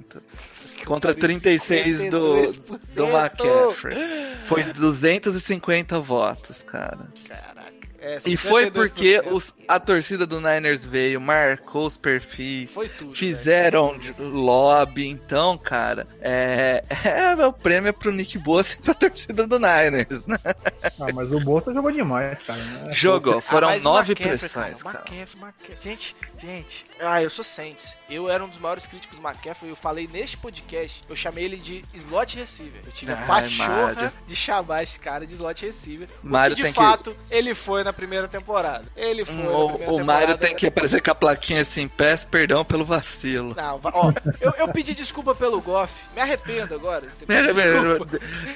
[0.84, 2.94] Contra 36 do, 52%.
[2.94, 3.96] do McCaffrey.
[4.44, 7.08] Foi 250 votos, cara.
[7.28, 7.65] Caraca.
[8.00, 8.70] É, E foi 52%.
[8.72, 13.08] porque os- a torcida do Niners veio, marcou os perfis, Foi tudo.
[13.10, 13.14] né?
[13.14, 15.06] fizeram de- lobby.
[15.08, 16.84] Então, cara, é,
[17.38, 20.38] é o prêmio pro Nick Bosa e pra torcida do Niners, né?
[20.98, 22.58] Ah, mas o Bolsa jogou demais, cara.
[22.62, 22.92] né?
[22.92, 24.98] Jogou, foram Ah, mas o nove McCaffrey, pressões, cara.
[24.98, 25.04] cara.
[25.14, 25.78] McCaffrey, McCaffrey.
[25.82, 26.86] Gente, gente.
[27.00, 27.94] Ah, eu sou Saints.
[28.08, 29.68] Eu era um dos maiores críticos do McCaffrey.
[29.70, 32.80] Eu falei neste podcast, eu chamei ele de slot receiver.
[32.86, 34.12] Eu tive a Ai, pachorra Mário.
[34.26, 36.08] de chamar esse cara de slot receiver.
[36.22, 38.84] Mário de tem que- fato, ele foi na primeira temporada.
[38.96, 39.56] Ele foi primeira
[39.90, 40.04] O, o.
[40.04, 43.54] Mário tem que aparecer com a plaquinha assim, peço perdão pelo vacilo.
[43.56, 45.92] Não, ó, eu, eu pedi desculpa pelo Goff.
[46.14, 47.06] Me arrependo agora.
[47.28, 48.06] Me arrependo.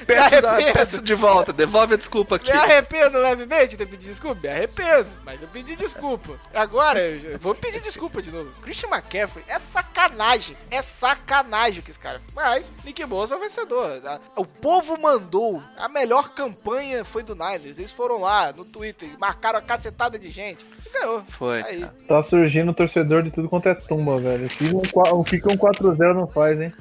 [0.05, 0.73] Peço, arrependo.
[0.73, 2.51] peço de volta, devolve a desculpa aqui.
[2.51, 4.39] Me arrependo levemente de ter pedido desculpa?
[4.41, 6.39] Me arrependo, mas eu pedi desculpa.
[6.53, 8.49] Agora, eu vou pedir desculpa de novo.
[8.61, 10.55] Christian McCaffrey é sacanagem.
[10.69, 12.21] É sacanagem que esse cara.
[12.33, 14.01] Mas Nick Bosa é o vencedor.
[14.05, 15.61] A- O povo mandou.
[15.77, 17.77] A melhor campanha foi do Niners.
[17.79, 20.65] Eles foram lá no Twitter, marcaram a cacetada de gente.
[20.85, 21.23] E ganhou.
[21.29, 21.85] Foi, Aí.
[22.07, 24.49] Tá surgindo torcedor de tudo quanto é tumba, velho.
[24.49, 26.73] Fica um, qua- um- fica um 4-0 não faz, hein?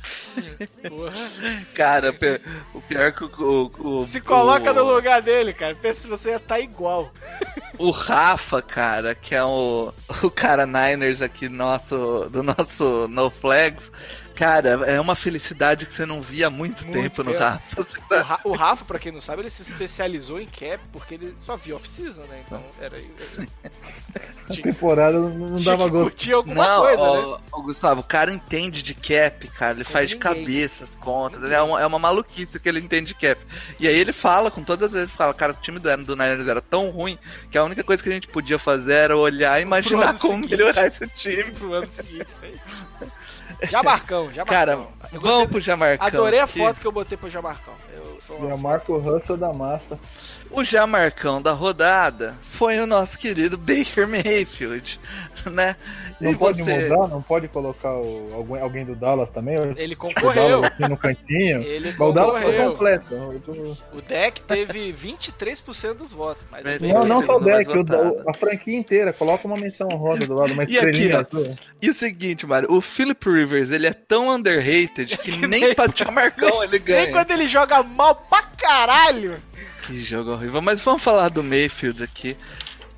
[0.88, 1.12] Porra.
[1.74, 2.10] Cara,
[2.74, 3.30] o pior é que o.
[3.78, 5.74] o- o- Se coloca o, no lugar dele, cara.
[5.74, 7.12] Pensa se você ia estar igual.
[7.78, 13.92] O Rafa, cara, que é o, o cara Niners aqui nosso, do nosso No Flags,
[14.40, 17.36] Cara, é uma felicidade que você não via há muito, Muito tempo no.
[17.36, 17.82] Rafa.
[17.82, 21.36] O, Ra- o Rafa, pra quem não sabe, ele se especializou em cap porque ele
[21.44, 22.42] só via off-season, né?
[22.46, 22.96] Então era.
[22.96, 23.70] era
[24.48, 27.42] A tinha temporada não, dava curtir alguma Não, coisa, ó, né?
[27.52, 29.74] ó, Gustavo, o cara entende de cap, cara.
[29.74, 30.32] Ele faz de ninguém.
[30.34, 31.44] cabeça as contas.
[31.44, 33.38] É uma, é uma maluquice o que ele entende de cap.
[33.78, 36.16] E aí ele fala, com todas as vezes, ele fala, cara, o time do, do
[36.16, 37.18] Niners era tão ruim
[37.50, 40.50] que a única coisa que a gente podia fazer era olhar e imaginar como seguinte.
[40.52, 41.50] melhorar esse time.
[41.52, 42.58] Pro ano seguinte, isso aí.
[43.68, 44.44] Jamarcão, Jamarcão.
[44.44, 44.72] Cara,
[45.12, 46.06] Eu vamos pro Jamarcão.
[46.06, 47.74] Adorei a foto que eu botei pro Jamarcão.
[47.92, 49.98] Eu sou uma E a Marco Russell da massa.
[50.50, 54.98] O Jamarcão da rodada foi o nosso querido Baker Mayfield,
[55.46, 55.76] né?
[56.20, 57.08] Não E pode você- mudar?
[57.08, 59.56] Não pode colocar o- alguém, alguém do Dallas também?
[59.58, 60.62] O Ele concorreu.
[60.64, 61.62] aqui no cantinho?
[61.62, 62.70] Ele Mas o Dallas foi concorreu.
[62.72, 63.42] completo.
[63.46, 66.46] Tô- O deck teve 23% dos votos.
[66.50, 69.12] Mas o Não, não o só o deck, o- o- a franquia inteira.
[69.12, 71.38] Coloca uma menção roda do lado, uma E aqui, estrelinha ó.
[71.38, 71.56] azul.
[71.80, 75.86] E o seguinte, Mário, o Philip Rivers, ele é tão underrated que nem nem- pra
[75.94, 77.02] Jamarcão ele ganha.
[77.04, 79.36] Nem quando ele joga mal pra caralho.
[79.86, 80.60] Que jogo horrível.
[80.60, 82.36] Mas vamos falar do Mayfield aqui.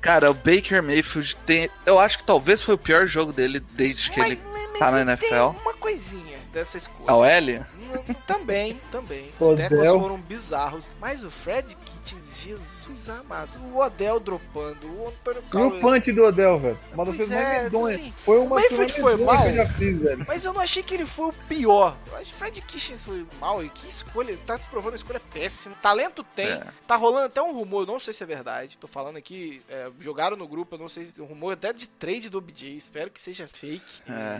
[0.03, 1.69] Cara, o Baker Mayfield tem.
[1.85, 4.91] Eu acho que talvez foi o pior jogo dele desde que Mas, ele mas tá
[4.91, 5.57] na tem NFL.
[5.61, 7.11] uma coisinha dessa escolha.
[7.11, 7.27] A OL?
[7.27, 9.29] Hum, Também, também.
[9.39, 9.51] Odell.
[9.53, 10.89] Os tackles foram bizarros.
[10.99, 13.51] Mas o Fred Kitchens, Jesus amado.
[13.73, 16.79] O Odell dropando, o Antônio E o punch do Odell, velho.
[16.93, 17.99] Uma das Pois coisas mais é, medonhas.
[17.99, 19.41] assim, Foi uma o Mayfield foi mal.
[19.43, 20.25] que eu já fiz, velho.
[20.27, 21.97] Mas eu não achei que ele foi o pior.
[22.07, 23.63] Eu acho que o Fred Kitchens foi mal.
[23.63, 24.29] E que escolha.
[24.31, 25.75] Ele tá se provando uma escolha péssima.
[25.81, 26.47] Talento tem.
[26.47, 26.63] É.
[26.87, 27.85] Tá rolando até um rumor.
[27.85, 28.77] Não sei se é verdade.
[28.79, 29.61] Tô falando aqui.
[29.69, 30.75] é, jogaram no grupo.
[30.75, 31.21] Eu não sei se.
[31.21, 32.77] Um rumor até de trade do OBJ.
[32.77, 33.83] Espero que seja fake.
[34.07, 34.39] É,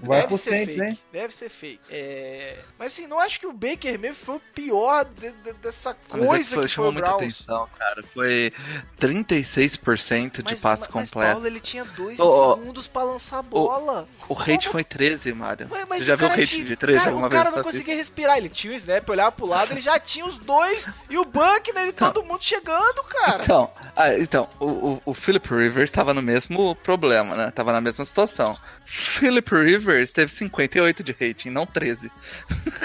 [0.00, 0.79] Deve ser fake.
[0.84, 0.98] Hein?
[1.12, 1.80] Deve ser fake.
[1.90, 2.58] É...
[2.78, 6.16] Mas assim, não acho que o Baker mesmo foi o pior de- de- dessa Ah,
[6.16, 7.34] Mas é que coisa foi, que foi chamou o muita Browns.
[7.40, 8.02] atenção, cara.
[8.14, 8.52] Foi
[8.98, 11.32] 36% de Mas, passe mas, completo.
[11.32, 14.08] Paulo, ele tinha dois ô, segundos pra lançar a bola.
[14.28, 15.68] O rate foi 13, Mário.
[15.70, 17.30] Ué, mas Você já o viu o cara rate tinha- de 13 cara, alguma O
[17.30, 17.38] vez?
[17.42, 17.72] cara não na vida?
[17.72, 18.36] conseguia respirar.
[18.38, 20.86] Ele tinha o snap, olhava pro lado, ele já tinha os dois.
[21.08, 23.42] E o Buckner e todo mundo chegando, cara.
[23.42, 27.50] Então, ah, então o, o, o Philip Rivers tava no mesmo problema, né?
[27.50, 28.56] Tava na mesma situação.
[28.92, 32.10] Philip Rivers teve 58 de rating, não 13.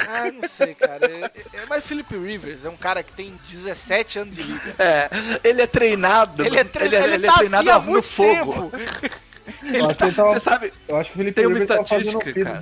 [0.08, 1.08] Ah, não sei, cara.
[1.08, 4.76] É, é- mas Philip Rivers é um cara que tem 17 anos de liga.
[4.78, 5.10] É,
[5.43, 6.45] ele é treinado.
[6.45, 6.86] Ele é, tre...
[6.86, 8.72] ele, ele ele tá é treinado assim há no fogo.
[9.52, 9.76] tempo.
[9.76, 11.72] Eu acho que ele tava- Você sabe, eu acho que o Felipe Tem uma fazendo
[11.82, 12.60] estatística, filho cara.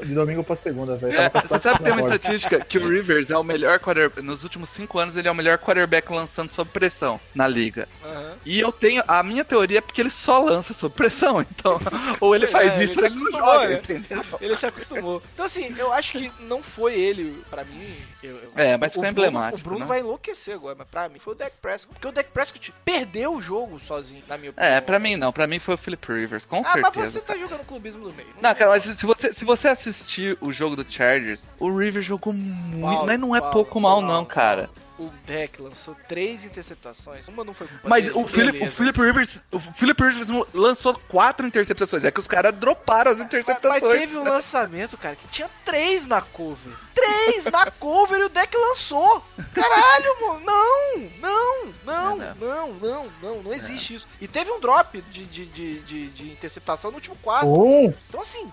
[0.00, 1.18] de, de domingo pra segunda, velho.
[1.18, 4.22] é, você sabe que tem uma estatística que o Rivers é o melhor quarterback.
[4.22, 7.88] Nos últimos 5 anos, ele é o melhor quarterback lançando sob pressão na liga.
[8.04, 8.34] Aham.
[8.44, 9.02] E eu tenho.
[9.06, 11.40] A minha teoria é porque ele só lança sob pressão.
[11.60, 11.78] Então,
[12.20, 13.74] ou ele faz É, ele isso ou ele não joga, né?
[13.74, 14.22] entendeu?
[14.40, 15.22] Ele se acostumou.
[15.34, 17.94] Então, assim, eu acho que não foi ele, pra mim.
[18.22, 19.86] eu- eu- É, mas foi Bruno- emblemático, O Bruno né?
[19.86, 21.92] vai enlouquecer agora, mas pra mim foi o Dak Prescott.
[21.94, 24.72] Porque o Dak Prescott perdeu o jogo sozinho, na minha opinião.
[24.74, 25.32] É, pra mim não.
[25.32, 27.12] Pra mim foi o Philip Rivers, com Ah, mas certeza.
[27.12, 28.28] você tá jogando clubismo no meio.
[28.42, 32.32] Não, cara, mas se você, se você assistir o jogo do Chargers, o Rivers jogou
[32.32, 32.80] muito.
[32.80, 34.68] Paulo, mas não é Paulo, pouco mal, Paulo, não, cara.
[35.00, 37.26] O Dak lançou três interceptações.
[37.26, 38.70] Uma não foi culpa Mas dele, o Philip, o.
[38.70, 39.40] Philip Rivers.
[39.50, 42.04] O Philip Rivers lançou quatro interceptações.
[42.04, 43.82] É que os caras droparam as Mas, interceptações.
[43.82, 46.74] mas teve um lançamento, cara, que tinha três na cover.
[46.94, 49.24] Três na cover e o deck lançou.
[49.54, 50.40] Caralho, mano.
[50.44, 54.06] Não, não, não, É, não, não, não, não existe isso.
[54.20, 57.48] E teve um drop de, de, de, de, de interceptação no último quarto.
[57.48, 58.52] Um, Então, assim,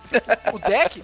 [0.54, 1.02] o deck.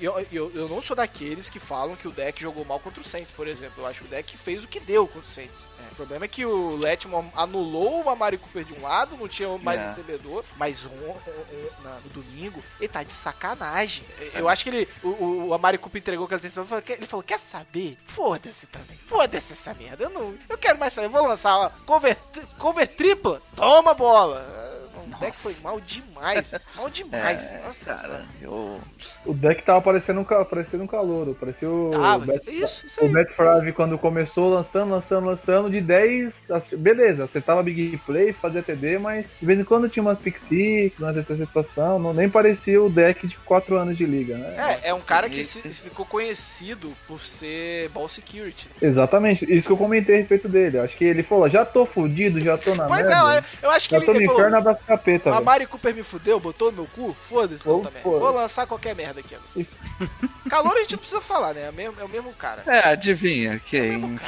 [0.00, 3.04] Eu, eu, eu não sou daqueles que falam que o deck jogou mal contra o
[3.06, 3.82] Saints, por exemplo.
[3.82, 5.66] Eu acho que o deck fez o que deu contra o Saints.
[5.78, 9.28] É, o problema é que o Letman anulou o Amari Cooper de um lado, não
[9.28, 9.86] tinha mais É.
[9.88, 14.04] recebedor, mas on- on- na- no domingo ele tá de sacanagem.
[14.34, 14.88] Eu acho que ele.
[15.02, 17.98] O, o Amari Cooper entregou aquela atenção e ele falou: Quer saber?
[18.06, 18.96] Foda-se também.
[19.08, 20.04] Foda-se essa merda.
[20.04, 20.34] Eu não.
[20.48, 21.06] Eu quero mais saber.
[21.06, 22.16] Eu vou lançar ó, cover,
[22.58, 23.42] cover tripla.
[23.54, 24.71] Toma bola.
[25.22, 26.54] O deck foi mal demais.
[26.76, 27.42] Mal demais.
[27.52, 28.80] É, Nossa cara, eu.
[29.24, 31.36] o deck tava parecendo um, parecendo um calouro.
[31.38, 31.90] Parecia o.
[31.94, 33.10] Ah, o mas Matt- isso, isso O aí.
[33.12, 38.62] Matt Frave, quando começou lançando, lançando, lançando, de 10, assim, beleza, acertava big play, fazia
[38.62, 42.82] TD, mas de vez em quando tinha umas pick six, umas interceptação, não, nem parecia
[42.82, 44.78] o deck de 4 anos de liga, né?
[44.82, 48.68] É, é um cara que se- ficou conhecido por ser ball security.
[48.80, 50.78] Exatamente, isso que eu comentei a respeito dele.
[50.78, 53.34] Acho que ele falou, já tô fudido, já tô na Pois merda.
[53.34, 54.62] é, eu- eu acho que já ele, tô no ele inferno, falou,
[55.18, 55.40] capeta, a.
[55.40, 58.02] Mari Cooper me fudeu, botou no meu cu, foda-se não Ou também.
[58.02, 58.22] foda-se.
[58.22, 59.66] Vou lançar qualquer merda aqui agora.
[60.48, 61.66] Calor a gente não precisa falar, né?
[61.66, 62.62] É o mesmo, é o mesmo cara.
[62.66, 64.18] É, adivinha quem?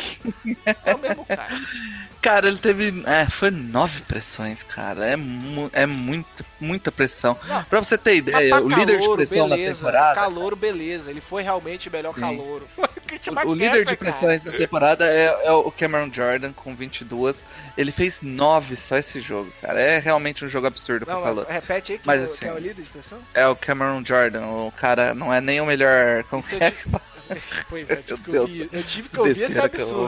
[0.84, 1.48] É o mesmo cara.
[2.24, 3.04] Cara, ele teve.
[3.06, 5.06] É, foi nove pressões, cara.
[5.06, 7.36] É, mu é muita, muita pressão.
[7.46, 9.84] Não, pra você ter Mas ideia, o líder de pressão beleza.
[9.84, 10.14] na temporada.
[10.14, 11.10] Calouro, beleza.
[11.10, 12.22] Ele foi realmente o melhor Sim.
[12.22, 12.66] calouro.
[13.30, 13.96] O McAfee, líder de cara.
[13.96, 17.42] pressões da temporada é, é o Cameron Jordan com 22.
[17.76, 19.80] Ele fez 9 só esse jogo, cara.
[19.80, 22.38] É realmente um jogo absurdo pra Não, mas repete aí que, Mas é o- assim-
[22.38, 23.18] que é o líder de pressão?
[23.34, 24.46] É o Cameron Jordan.
[24.46, 26.22] O cara não é nem o melhor.
[26.24, 26.70] Como que é?
[26.70, 26.96] tive-
[27.68, 30.04] Pois é, eu tive que ouvir, eu tive que ouvir esse absurdo.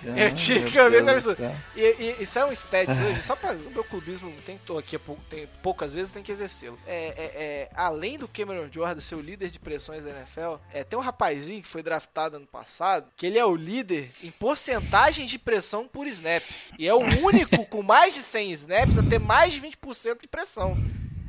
[0.16, 1.42] Eu tive que ouvir esse absurdo.
[1.76, 4.96] E, e isso é um stats hoje, só para o meu clubismo tem tô aqui
[4.96, 6.78] há pou- tem, poucas vezes tem que exercê-lo.
[6.86, 10.82] É, é- é, além do Cameron Jordan ser o líder de pressões da NFL, é,
[10.84, 15.26] tem um rapazinho que foi draftado ano passado, que ele é o líder em porcentagem
[15.26, 16.42] de pressão por snap.
[16.78, 20.28] E é o único com mais de 100 snaps a ter mais de 20% de
[20.28, 20.76] pressão.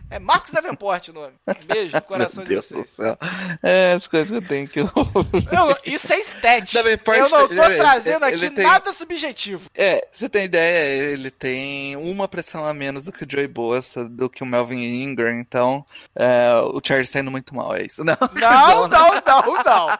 [0.10, 1.34] É Marcos Davenport o nome.
[1.47, 2.89] Um beijo no coração de Deus do vocês.
[2.91, 3.18] céu.
[3.62, 4.80] É, as coisas que eu tenho que.
[4.80, 4.89] Eu-
[5.86, 6.18] isso é.
[6.74, 9.70] Davenport, Eu não tô ele- trazendo aqui tem- nada subjetivo.
[9.76, 14.08] É, você tem ideia, ele tem uma pressão a menos do que o Joey Bosa,
[14.08, 15.86] do que o Melvin Ingram, então
[16.16, 18.03] é, o Chargers tá indo muito mal, é isso.
[18.08, 19.99] Não, Não, não, não, não.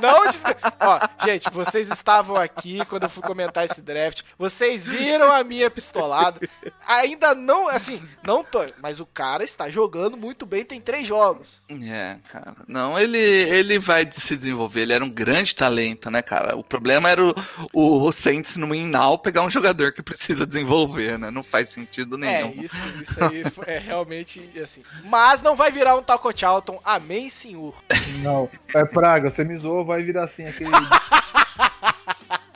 [0.00, 0.40] Não des...
[0.80, 4.22] Ó, gente, vocês estavam aqui quando eu fui comentar esse draft.
[4.38, 6.40] Vocês viram a minha pistolada.
[6.86, 8.60] Ainda não, assim, não tô.
[8.80, 11.62] Mas o cara está jogando muito bem, tem três jogos.
[11.68, 12.56] É, cara.
[12.66, 14.82] Não, ele, ele vai se desenvolver.
[14.82, 16.56] Ele era um grande talento, né, cara?
[16.56, 17.34] O problema era o,
[17.72, 21.30] o, o Saints no Inal pegar um jogador que precisa desenvolver, né?
[21.30, 22.62] Não faz sentido É, nenhum.
[22.62, 24.82] isso, isso aí é realmente assim.
[25.04, 26.80] Mas não vai virar um Taco Charlton.
[26.84, 27.74] Amém, senhor.
[28.22, 30.70] Não, é praga, você me zoou, vai virar assim, aquele.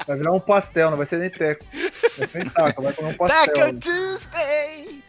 [0.07, 1.64] Vai virar um pastel, não vai ser nem teco.
[2.16, 3.55] Vai ser taco, vai comer um pastel.
[3.55, 5.03] Taco Tuesday.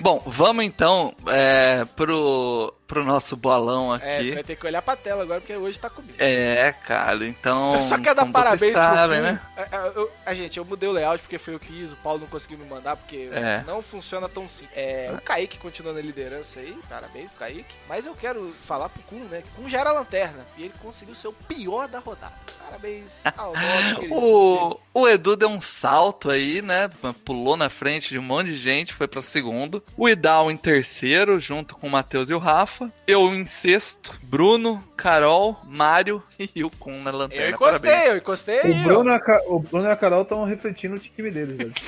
[0.00, 4.32] Bom, vamos então é, pro, pro nosso bolão É, você aqui.
[4.34, 6.14] vai ter que olhar pra tela agora, porque hoje tá comigo.
[6.18, 7.76] É, cara, então.
[7.76, 9.40] Eu só quero dar parabéns sabem, pro né?
[9.56, 11.96] É, é, eu- a gente, eu mudei o layout porque foi eu que fiz, o
[11.96, 13.62] Paulo não conseguiu me mandar porque É.
[13.66, 14.76] não funciona tão simples.
[14.76, 17.74] É, o Kaique continua na liderança aí, parabéns pro Kaique.
[17.88, 19.42] Mas eu quero falar pro Kun, né?
[19.56, 22.34] Kun já era lanterna e ele conseguiu ser o pior da rodada.
[22.64, 24.14] Parabéns ao nosso querido.
[24.14, 26.90] O, o Edu deu um salto aí, né?
[27.24, 29.82] Pulou na frente de um monte de gente, foi pra segundo.
[29.96, 32.81] O Idal em terceiro, junto com o Matheus e o Rafa.
[33.06, 34.14] Eu em sexto.
[34.22, 36.22] Bruno, Carol, Mário
[36.54, 37.44] e o Kun na lanterna.
[37.46, 38.08] Eu encostei, Parabéns.
[38.10, 38.60] eu encostei.
[38.70, 38.82] O.
[38.84, 41.72] Bruno, e a Ca- o Bruno e a Carol estão refletindo o time deles, velho.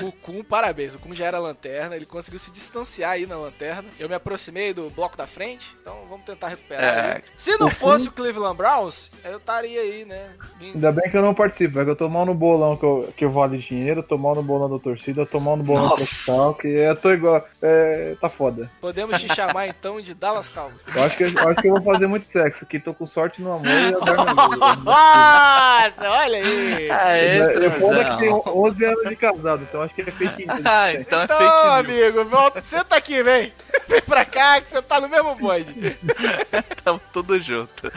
[0.00, 0.94] Não, o, o Kun, parabéns.
[0.94, 3.84] O Kun já era lanterna, ele conseguiu se distanciar aí na lanterna.
[3.98, 6.84] Eu me aproximei do bloco da frente, então vamos tentar recuperar.
[6.84, 7.22] É.
[7.36, 10.28] Se não O fosse Kun- o Cleveland Browns, eu estaria aí, né?
[10.58, 11.86] vindo- Ainda bem que eu não participo, velho.
[11.86, 14.42] que Eu tô mal no bolão que eu, que eu vale dinheiro, tô mal no
[14.42, 15.96] bolão da torcida, eu tô mal no bolão Nossa.
[15.96, 17.46] profissional, que eu tô igual.
[17.62, 18.70] É, tá foda.
[18.80, 20.80] Podemos te chamar então de Dallas Cowboys.
[20.94, 23.40] Eu acho, que, eu acho que eu vou fazer muito sexo, que tô com sorte
[23.42, 24.56] no amor e amor.
[24.84, 26.90] Nossa, olha aí!
[26.90, 28.18] Aê, Eu foda que transão.
[28.18, 30.60] tem 11 anos de casado, então acho que é fake news.
[30.64, 32.16] Ah, então é Então, fake news.
[32.16, 33.52] amigo, volta, senta aqui, vem.
[33.88, 35.96] Vem pra cá que você tá no mesmo bonde.
[36.84, 37.92] Tamo tudo junto.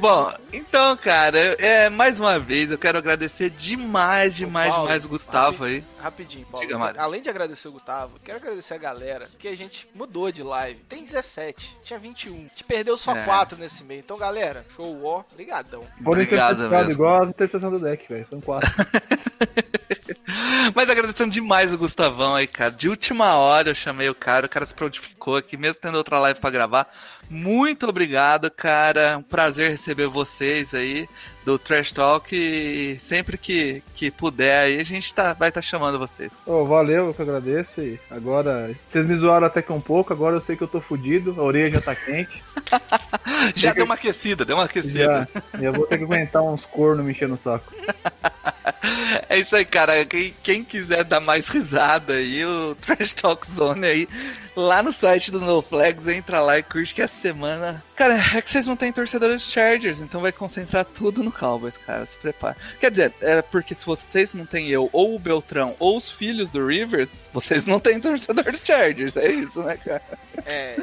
[0.00, 5.08] Bom, então, cara, é, mais uma vez eu quero agradecer demais, demais, Paulo, demais o
[5.10, 5.84] Gustavo aí.
[6.00, 6.66] Rapidinho, Paulo.
[6.66, 6.98] Diga, Mário.
[6.98, 10.80] Além de agradecer o Gustavo, quero agradecer a galera, porque a gente mudou de live.
[10.88, 12.34] Tem 17, tinha 21.
[12.34, 13.24] A gente perdeu só É.
[13.24, 14.00] 4 nesse meio.
[14.00, 15.82] Então, galera, show ó, brigadão.
[16.02, 16.92] Foram Obrigado mesmo.
[16.92, 18.26] igual a interceptação do deck, velho.
[18.30, 18.70] São quatro.
[20.74, 22.70] Mas agradecendo demais o Gustavão aí, cara.
[22.70, 26.18] De última hora eu chamei o cara, o cara se prontificou aqui, mesmo tendo outra
[26.20, 26.88] live pra gravar.
[27.30, 29.16] Muito obrigado, cara.
[29.16, 31.08] Um prazer receber vocês aí
[31.44, 32.34] do Trash Talk.
[32.34, 36.36] E sempre que, que puder aí, a gente tá, vai estar chamando vocês.
[36.44, 37.80] Ô, valeu, eu que agradeço.
[37.80, 40.80] E agora, vocês me zoaram até que um pouco, agora eu sei que eu tô
[40.80, 42.42] fudido, a orelha já tá quente.
[43.54, 45.28] Já deu uma aquecida, deu uma aquecida.
[45.54, 47.72] Já, eu vou ter que aguentar uns cornos me enchendo o saco.
[49.28, 50.04] É isso aí, cara.
[50.04, 54.08] Quem, quem quiser dar mais risada aí, o Trash Talk Zone aí,
[54.56, 57.82] lá no site do NoFlags, entra lá e curte que essa semana.
[57.94, 61.76] Cara, é que vocês não têm torcedores de Chargers, então vai concentrar tudo no Cowboys,
[61.76, 62.04] cara.
[62.06, 62.56] Se prepara.
[62.80, 66.50] Quer dizer, é porque se vocês não têm eu, ou o Beltrão, ou os filhos
[66.50, 69.16] do Rivers, vocês não têm torcedor de Chargers.
[69.16, 70.02] É isso, né, cara?
[70.46, 70.76] É,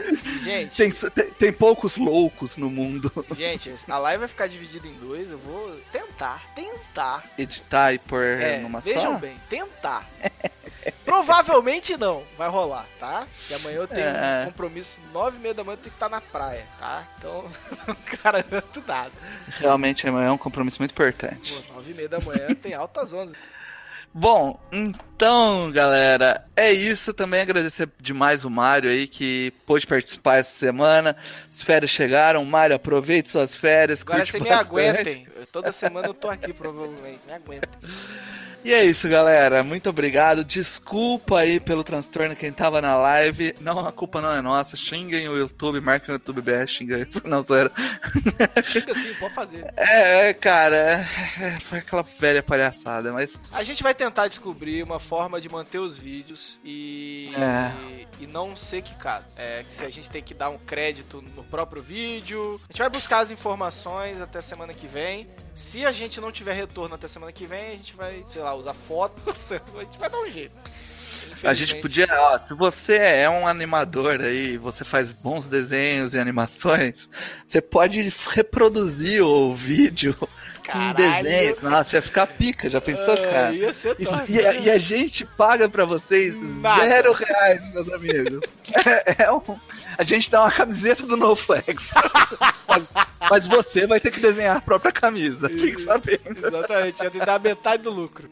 [0.44, 3.12] gente, Tem, tem, tem poucos loucos no mundo.
[3.36, 5.32] gente, a live vai ficar dividida em dois.
[5.32, 7.24] Eu vou tentar, tentar.
[7.38, 9.18] Editar e pôr É, numa vejam só.
[9.20, 10.06] bem, tentar.
[11.04, 13.26] Provavelmente não, vai rolar, tá?
[13.50, 14.42] E amanhã eu tenho É.
[14.44, 17.06] um compromisso nove e meia da manhã, eu tenho que estar na praia, tá?
[17.18, 17.50] Então,
[17.88, 19.12] não garanto nada.
[19.60, 21.54] Realmente é um compromisso muito importante.
[21.54, 23.36] Pô, nove e meia da manhã tem altas ondas.
[24.20, 27.14] Bom, então, galera, é isso.
[27.14, 31.16] Também agradecer demais o Mário aí que pôde participar essa semana.
[31.48, 32.44] As férias chegaram.
[32.44, 34.02] Mário, aproveite suas férias.
[34.02, 34.70] Agora vocês me bastante.
[34.72, 35.28] aguentem.
[35.52, 37.20] Toda semana eu tô aqui, provavelmente.
[37.28, 37.70] Me aguentem.
[38.64, 39.64] E é isso, galera.
[39.64, 40.44] Muito obrigado.
[40.44, 43.56] Desculpa aí pelo transtorno quem tava na live.
[43.62, 44.76] Não, a culpa não é nossa.
[44.76, 47.26] Xinguem o YouTube, marquem o YouTube BR, xinga isso.
[47.26, 47.72] Não, sério.
[48.64, 49.72] Fica assim, pode fazer.
[49.78, 50.76] É, cara,
[51.40, 55.80] é, foi aquela velha palhaçada, mas A gente vai tentar descobrir uma forma de manter
[55.80, 57.72] os vídeos e, É.
[58.20, 59.24] e não ser quicado.
[59.38, 62.60] É, que se a gente tem que dar um crédito no próprio vídeo.
[62.68, 65.26] A gente vai buscar as informações até semana que vem.
[65.58, 68.54] Se a gente não tiver retorno até semana que vem, a gente vai, sei lá,
[68.54, 69.52] usar fotos.
[69.52, 70.56] A gente vai dar um jeito.
[71.44, 76.20] a gente podia, ó, se você é um animador aí, você faz bons desenhos e
[76.20, 77.10] animações,
[77.44, 80.16] você pode reproduzir o vídeo
[80.72, 81.24] em Caralho.
[81.24, 81.62] desenhos.
[81.62, 83.54] Nossa, ia ficar pica, já pensou, Ah, cara?
[83.54, 84.32] Ia ser E, top.
[84.32, 86.34] e a, e a gente paga pra vocês
[86.80, 88.40] zero reais, meus amigos.
[88.86, 89.42] É, é um-
[89.98, 91.90] a gente dá uma camiseta do No Flex.
[92.68, 92.92] mas,
[93.30, 95.50] mas você vai ter que desenhar a própria camisa.
[95.50, 96.20] Fique sabendo.
[96.48, 98.30] Exatamente, ia dar metade do lucro.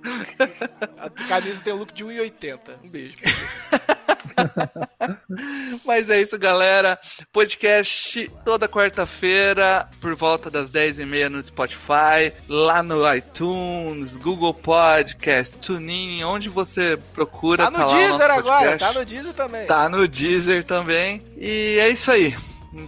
[0.98, 2.60] A camisa tem um lucro de 1,80.
[2.84, 3.16] Um beijo.
[3.18, 3.96] pra vocês.
[5.86, 7.00] Mas é isso, galera.
[7.32, 16.24] Podcast toda quarta-feira, por volta das 10h30 no Spotify, lá no iTunes, Google Podcast, TuneIn,
[16.24, 17.66] onde você procura.
[17.66, 19.66] Tá no lá o nosso Deezer agora, tá no Deezer também.
[19.68, 21.22] Tá no Deezer também.
[21.38, 22.36] E é isso aí.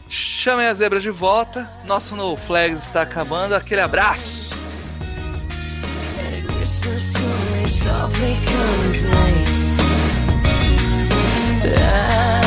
[0.10, 1.70] Chamem a zebra de volta.
[1.86, 3.56] Nosso No Flags está acabando.
[3.56, 4.56] Aquele abraço.
[11.68, 12.47] Yeah.